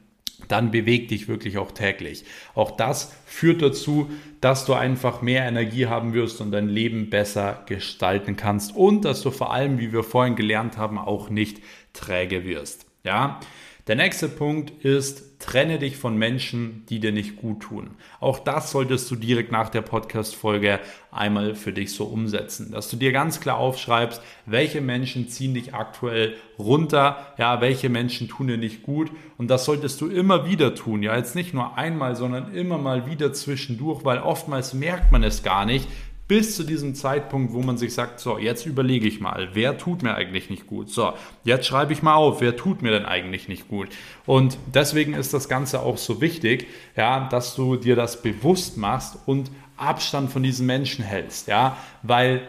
[0.49, 2.25] dann beweg dich wirklich auch täglich.
[2.53, 4.09] Auch das führt dazu,
[4.41, 9.21] dass du einfach mehr Energie haben wirst und dein Leben besser gestalten kannst und dass
[9.21, 11.61] du vor allem, wie wir vorhin gelernt haben, auch nicht
[11.93, 12.85] träge wirst.
[13.03, 13.39] Ja,
[13.87, 17.91] der nächste Punkt ist, trenne dich von Menschen, die dir nicht gut tun.
[18.19, 20.79] Auch das solltest du direkt nach der Podcast-Folge
[21.11, 25.73] einmal für dich so umsetzen, dass du dir ganz klar aufschreibst, welche Menschen ziehen dich
[25.73, 29.11] aktuell runter, ja, welche Menschen tun dir nicht gut.
[29.37, 33.09] Und das solltest du immer wieder tun, ja, jetzt nicht nur einmal, sondern immer mal
[33.09, 35.87] wieder zwischendurch, weil oftmals merkt man es gar nicht,
[36.29, 40.03] bis zu diesem Zeitpunkt, wo man sich sagt, so, jetzt überlege ich mal, wer tut
[40.03, 40.91] mir eigentlich nicht gut?
[40.91, 41.13] So,
[41.43, 43.89] jetzt schreibe ich mal auf, wer tut mir denn eigentlich nicht gut?
[44.27, 49.17] Und deswegen ist das Ganze auch so wichtig, ja, dass du dir das bewusst machst
[49.25, 52.47] und Abstand von diesen Menschen hältst, ja, weil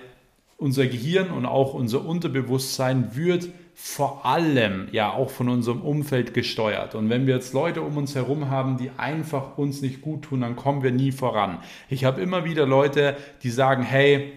[0.59, 3.49] unser Gehirn und auch unser Unterbewusstsein wird
[3.83, 6.95] vor allem ja auch von unserem Umfeld gesteuert.
[6.95, 10.43] Und wenn wir jetzt Leute um uns herum haben, die einfach uns nicht gut tun,
[10.43, 11.59] dann kommen wir nie voran.
[11.89, 14.35] Ich habe immer wieder Leute, die sagen, hey,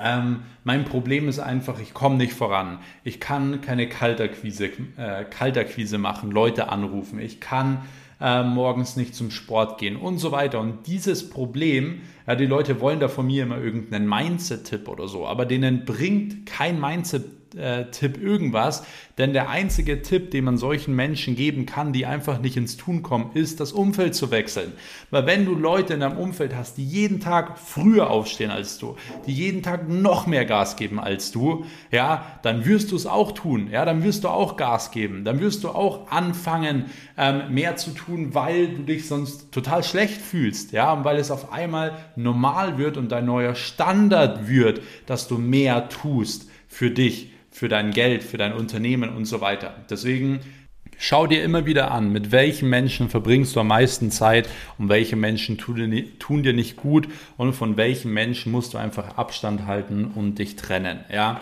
[0.00, 2.78] ähm, mein Problem ist einfach, ich komme nicht voran.
[3.02, 7.18] Ich kann keine Kalterquise, äh, Kalterquise machen, Leute anrufen.
[7.18, 7.82] Ich kann
[8.20, 10.60] äh, morgens nicht zum Sport gehen und so weiter.
[10.60, 15.26] Und dieses Problem, ja, die Leute wollen da von mir immer irgendeinen Mindset-Tipp oder so,
[15.26, 18.84] aber denen bringt kein Mindset-Tipp äh, Tipp irgendwas,
[19.18, 23.02] denn der einzige Tipp, den man solchen Menschen geben kann, die einfach nicht ins Tun
[23.02, 24.72] kommen, ist, das Umfeld zu wechseln.
[25.10, 28.96] Weil wenn du Leute in deinem Umfeld hast, die jeden Tag früher aufstehen als du,
[29.26, 33.32] die jeden Tag noch mehr Gas geben als du, ja, dann wirst du es auch
[33.32, 33.68] tun.
[33.70, 35.24] Ja, dann wirst du auch Gas geben.
[35.24, 36.86] Dann wirst du auch anfangen,
[37.16, 40.72] ähm, mehr zu tun, weil du dich sonst total schlecht fühlst.
[40.72, 45.38] Ja, und weil es auf einmal normal wird und dein neuer Standard wird, dass du
[45.38, 49.74] mehr tust für dich für dein Geld, für dein Unternehmen und so weiter.
[49.90, 50.40] Deswegen
[50.96, 54.48] schau dir immer wieder an, mit welchen Menschen verbringst du am meisten Zeit
[54.78, 59.66] und welche Menschen tun dir nicht gut und von welchen Menschen musst du einfach Abstand
[59.66, 61.00] halten und dich trennen.
[61.12, 61.40] Ja,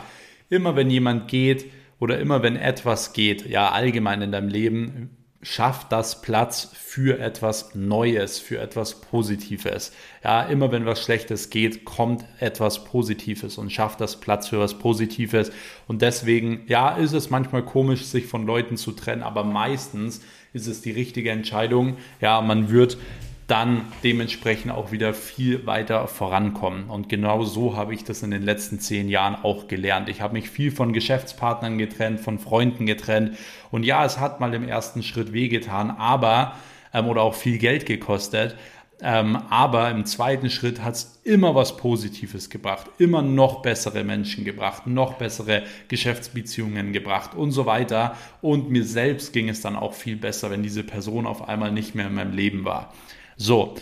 [0.49, 1.67] immer wenn jemand geht
[1.99, 5.11] oder immer wenn etwas geht, ja allgemein in deinem Leben,
[5.47, 9.93] schafft das Platz für etwas Neues, für etwas Positives.
[10.25, 14.75] Ja, immer wenn was Schlechtes geht, kommt etwas Positives und schafft das Platz für was
[14.75, 15.53] Positives.
[15.87, 20.21] Und deswegen, ja, ist es manchmal komisch, sich von Leuten zu trennen, aber meistens
[20.53, 21.97] ist es die richtige Entscheidung.
[22.21, 22.99] Ja, man wird
[23.47, 26.91] dann dementsprechend auch wieder viel weiter vorankommen.
[26.91, 30.09] Und genau so habe ich das in den letzten zehn Jahren auch gelernt.
[30.09, 33.37] Ich habe mich viel von Geschäftspartnern getrennt, von Freunden getrennt.
[33.71, 36.57] Und ja, es hat mal im ersten Schritt wehgetan, aber
[36.93, 38.57] ähm, oder auch viel Geld gekostet.
[39.03, 44.47] Ähm, aber im zweiten Schritt hat es immer was Positives gebracht, immer noch bessere Menschen
[44.47, 48.17] gebracht, noch bessere Geschäftsbeziehungen gebracht und so weiter.
[48.41, 51.95] Und mir selbst ging es dann auch viel besser, wenn diese Person auf einmal nicht
[51.95, 52.93] mehr in meinem Leben war.
[53.37, 53.77] So,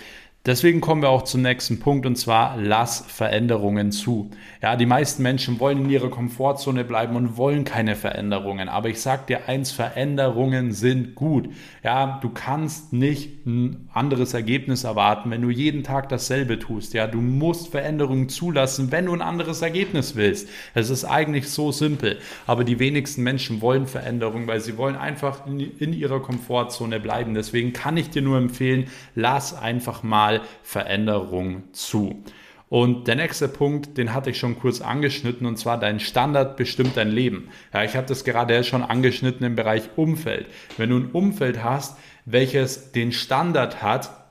[0.46, 4.30] Deswegen kommen wir auch zum nächsten Punkt und zwar lass Veränderungen zu.
[4.60, 8.68] Ja, die meisten Menschen wollen in ihrer Komfortzone bleiben und wollen keine Veränderungen.
[8.68, 11.48] Aber ich sag dir eins, Veränderungen sind gut.
[11.82, 16.92] Ja, du kannst nicht ein anderes Ergebnis erwarten, wenn du jeden Tag dasselbe tust.
[16.92, 20.50] Ja, du musst Veränderungen zulassen, wenn du ein anderes Ergebnis willst.
[20.74, 22.18] Es ist eigentlich so simpel.
[22.46, 27.32] Aber die wenigsten Menschen wollen Veränderungen, weil sie wollen einfach in, in ihrer Komfortzone bleiben.
[27.32, 32.22] Deswegen kann ich dir nur empfehlen, lass einfach mal mal Veränderung zu.
[32.68, 36.96] Und der nächste Punkt, den hatte ich schon kurz angeschnitten, und zwar dein Standard bestimmt
[36.96, 37.50] dein Leben.
[37.72, 40.46] Ja, ich habe das gerade schon angeschnitten im Bereich Umfeld.
[40.76, 44.23] Wenn du ein Umfeld hast, welches den Standard hat,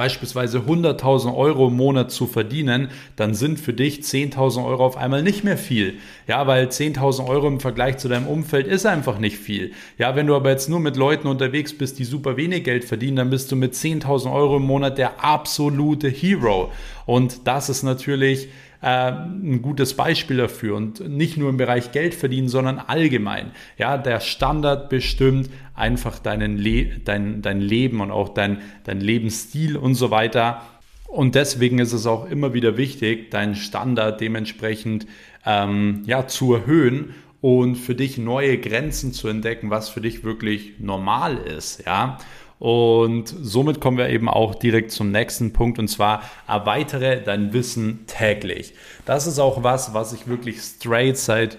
[0.00, 5.22] beispielsweise 100.000 Euro im Monat zu verdienen, dann sind für dich 10.000 Euro auf einmal
[5.22, 5.98] nicht mehr viel.
[6.26, 9.72] Ja, weil 10.000 Euro im Vergleich zu deinem Umfeld ist einfach nicht viel.
[9.98, 13.16] Ja, wenn du aber jetzt nur mit Leuten unterwegs bist, die super wenig Geld verdienen,
[13.16, 16.72] dann bist du mit 10.000 Euro im Monat der absolute Hero.
[17.04, 18.48] Und das ist natürlich
[18.86, 23.50] ein gutes Beispiel dafür und nicht nur im Bereich Geld verdienen, sondern allgemein.
[23.76, 29.76] Ja, der Standard bestimmt einfach deinen Le dein, dein Leben und auch dein, dein Lebensstil
[29.76, 30.62] und so weiter.
[31.06, 35.06] Und deswegen ist es auch immer wieder wichtig, deinen Standard dementsprechend
[35.44, 40.74] ähm, ja, zu erhöhen und für dich neue Grenzen zu entdecken, was für dich wirklich
[40.78, 41.84] normal ist.
[41.84, 42.18] Ja.
[42.60, 48.04] Und somit kommen wir eben auch direkt zum nächsten Punkt und zwar erweitere dein Wissen
[48.06, 48.74] täglich.
[49.06, 51.56] Das ist auch was, was ich wirklich straight seit,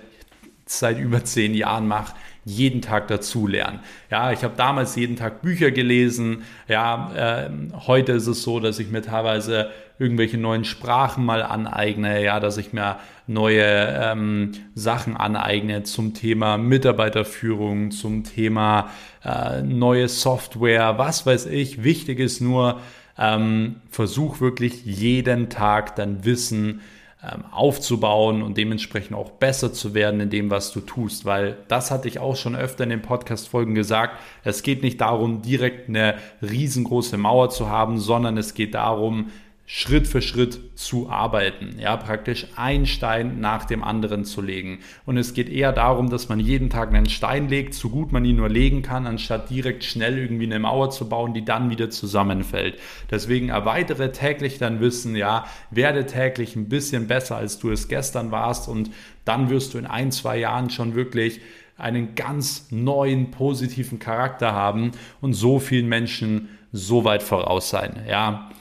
[0.68, 2.14] seit über zehn Jahren mache
[2.46, 3.80] jeden Tag dazu lernen.
[4.10, 6.44] Ja, ich habe damals jeden Tag Bücher gelesen.
[6.68, 7.50] Ja, äh,
[7.88, 9.70] heute ist es so, dass ich mir teilweise
[10.02, 12.98] irgendwelche neuen Sprachen mal aneigne, ja, dass ich mir
[13.28, 18.90] neue ähm, Sachen aneigne zum Thema Mitarbeiterführung, zum Thema
[19.24, 21.84] äh, neue Software, was weiß ich.
[21.84, 22.82] Wichtig ist nur,
[23.18, 26.82] ähm, versuch wirklich jeden Tag dein Wissen
[27.24, 31.92] ähm, aufzubauen und dementsprechend auch besser zu werden in dem, was du tust, weil das
[31.92, 34.18] hatte ich auch schon öfter in den Podcast-Folgen gesagt.
[34.44, 39.30] Es geht nicht darum, direkt eine riesengroße Mauer zu haben, sondern es geht darum,
[39.74, 44.80] Schritt für Schritt zu arbeiten, ja, praktisch ein Stein nach dem anderen zu legen.
[45.06, 48.26] Und es geht eher darum, dass man jeden Tag einen Stein legt, so gut man
[48.26, 51.90] ihn nur legen kann, anstatt direkt schnell irgendwie eine Mauer zu bauen, die dann wieder
[51.90, 52.80] zusammenfällt.
[53.12, 58.30] Deswegen erweitere täglich dein Wissen, ja, werde täglich ein bisschen besser, als du es gestern
[58.30, 58.92] warst und
[59.24, 61.40] dann wirst du in ein, zwei Jahren schon wirklich
[61.78, 64.92] einen ganz neuen, positiven Charakter haben
[65.22, 68.52] und so vielen Menschen so weit voraus sein, ja.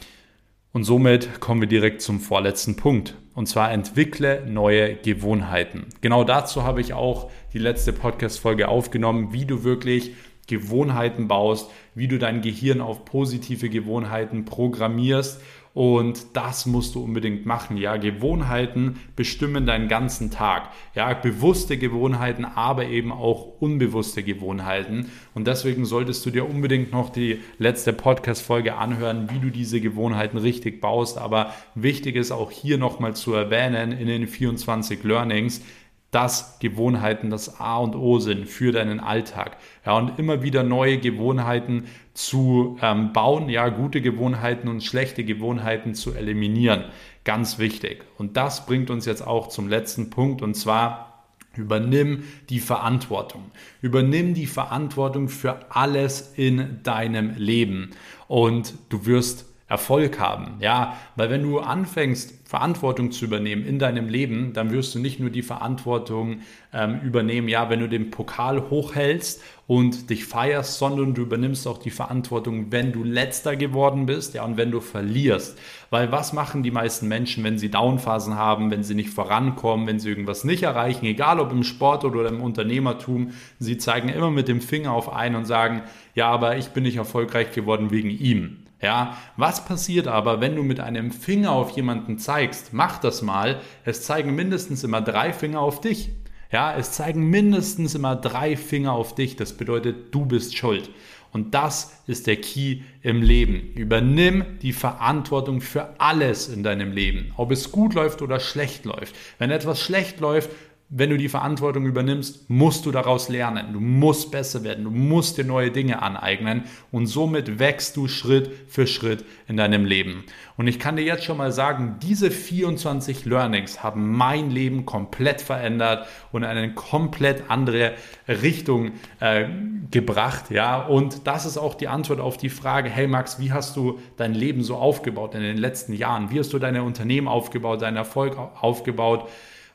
[0.73, 3.17] Und somit kommen wir direkt zum vorletzten Punkt.
[3.35, 5.87] Und zwar entwickle neue Gewohnheiten.
[6.01, 10.13] Genau dazu habe ich auch die letzte Podcast-Folge aufgenommen, wie du wirklich
[10.47, 15.41] Gewohnheiten baust, wie du dein Gehirn auf positive Gewohnheiten programmierst
[15.73, 17.77] und das musst du unbedingt machen.
[17.77, 20.71] Ja, Gewohnheiten bestimmen deinen ganzen Tag.
[20.95, 25.11] Ja, bewusste Gewohnheiten, aber eben auch unbewusste Gewohnheiten.
[25.33, 30.39] Und deswegen solltest du dir unbedingt noch die letzte Podcast-Folge anhören, wie du diese Gewohnheiten
[30.39, 31.19] richtig baust.
[31.19, 35.63] Aber wichtig ist auch hier nochmal zu erwähnen in den 24 Learnings,
[36.11, 39.57] dass Gewohnheiten das A und O sind für deinen Alltag.
[39.87, 41.85] Ja, und immer wieder neue Gewohnheiten
[42.15, 46.85] zu ähm, bauen, ja, gute Gewohnheiten und schlechte Gewohnheiten zu eliminieren.
[47.25, 48.05] Ganz wichtig.
[48.19, 51.11] Und das bringt uns jetzt auch zum letzten Punkt und zwar
[51.57, 53.51] Übernimm die Verantwortung.
[53.83, 57.91] Übernimm die Verantwortung für alles in deinem Leben
[58.29, 60.57] und du wirst Erfolg haben.
[60.59, 65.21] Ja, weil wenn du anfängst, Verantwortung zu übernehmen in deinem Leben, dann wirst du nicht
[65.21, 66.41] nur die Verantwortung
[66.73, 71.79] ähm, übernehmen, ja, wenn du den Pokal hochhältst und dich feierst, sondern du übernimmst auch
[71.79, 75.57] die Verantwortung, wenn du letzter geworden bist, ja, und wenn du verlierst.
[75.91, 80.01] Weil was machen die meisten Menschen, wenn sie Downphasen haben, wenn sie nicht vorankommen, wenn
[80.01, 84.49] sie irgendwas nicht erreichen, egal ob im Sport oder im Unternehmertum, sie zeigen immer mit
[84.49, 85.83] dem Finger auf einen und sagen,
[86.17, 88.60] ja, aber ich bin nicht erfolgreich geworden wegen ihm.
[88.83, 92.73] Ja, was passiert aber, wenn du mit einem Finger auf jemanden zeigst?
[92.73, 93.61] Mach das mal.
[93.85, 96.11] Es zeigen mindestens immer drei Finger auf dich.
[96.51, 99.37] Ja, es zeigen mindestens immer drei Finger auf dich.
[99.37, 100.91] Das bedeutet, du bist schuld.
[101.33, 103.73] Und das ist der Key im Leben.
[103.75, 107.33] Übernimm die Verantwortung für alles in deinem Leben.
[107.37, 109.15] Ob es gut läuft oder schlecht läuft.
[109.39, 110.51] Wenn etwas schlecht läuft,
[110.93, 113.73] wenn du die Verantwortung übernimmst, musst du daraus lernen.
[113.73, 114.83] Du musst besser werden.
[114.83, 116.65] Du musst dir neue Dinge aneignen.
[116.91, 120.25] Und somit wächst du Schritt für Schritt in deinem Leben.
[120.57, 125.41] Und ich kann dir jetzt schon mal sagen, diese 24 Learnings haben mein Leben komplett
[125.41, 127.93] verändert und in eine komplett andere
[128.27, 129.47] Richtung äh,
[129.93, 130.51] gebracht.
[130.51, 134.01] Ja, und das ist auch die Antwort auf die Frage, hey Max, wie hast du
[134.17, 136.33] dein Leben so aufgebaut in den letzten Jahren?
[136.33, 139.29] Wie hast du deine Unternehmen aufgebaut, deinen Erfolg aufgebaut?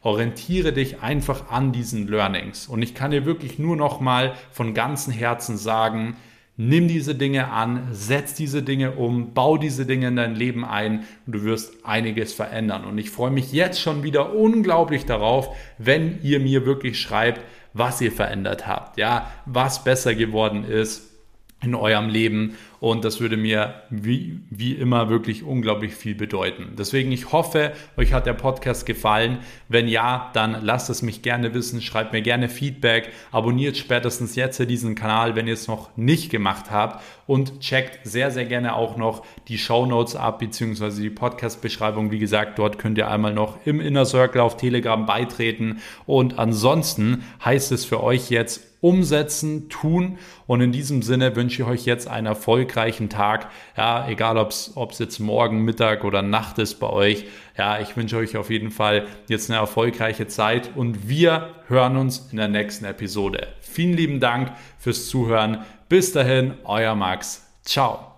[0.06, 2.68] Orientiere dich einfach an diesen Learnings.
[2.68, 6.16] Und ich kann dir wirklich nur noch mal von ganzem Herzen sagen,
[6.58, 11.06] nimm diese Dinge an, setz diese Dinge um, bau diese Dinge in dein Leben ein
[11.26, 12.86] und du wirst einiges verändern.
[12.86, 15.50] Und ich freue mich jetzt schon wieder unglaublich darauf,
[15.80, 17.42] wenn ihr mir wirklich schreibt,
[17.74, 21.15] was ihr verändert habt, ja, was besser geworden ist
[21.62, 26.74] in eurem Leben und das würde mir wie, wie immer wirklich unglaublich viel bedeuten.
[26.78, 29.40] Deswegen, ich hoffe, euch hat der Podcast gefallen.
[29.70, 34.60] Wenn ja, dann lasst es mich gerne wissen, schreibt mir gerne Feedback, abonniert spätestens jetzt
[34.60, 38.98] diesen Kanal, wenn ihr es noch nicht gemacht habt und checkt sehr, sehr gerne auch
[38.98, 42.12] noch die Show Notes ab, beziehungsweise die Podcast-Beschreibung.
[42.12, 47.24] Wie gesagt, dort könnt ihr einmal noch im Inner Circle auf Telegram beitreten und ansonsten
[47.44, 50.20] heißt es für euch jetzt umsetzen, tun.
[50.46, 53.50] Und in diesem Sinne wünsche ich euch jetzt einen erfolgreichen Tag.
[53.76, 57.26] Ja, egal ob es jetzt morgen, Mittag oder Nacht ist bei euch.
[57.58, 62.30] Ja, ich wünsche euch auf jeden Fall jetzt eine erfolgreiche Zeit und wir hören uns
[62.32, 63.48] in der nächsten Episode.
[63.60, 65.64] Vielen lieben Dank fürs Zuhören.
[65.90, 67.44] Bis dahin, euer Max.
[67.64, 68.15] Ciao.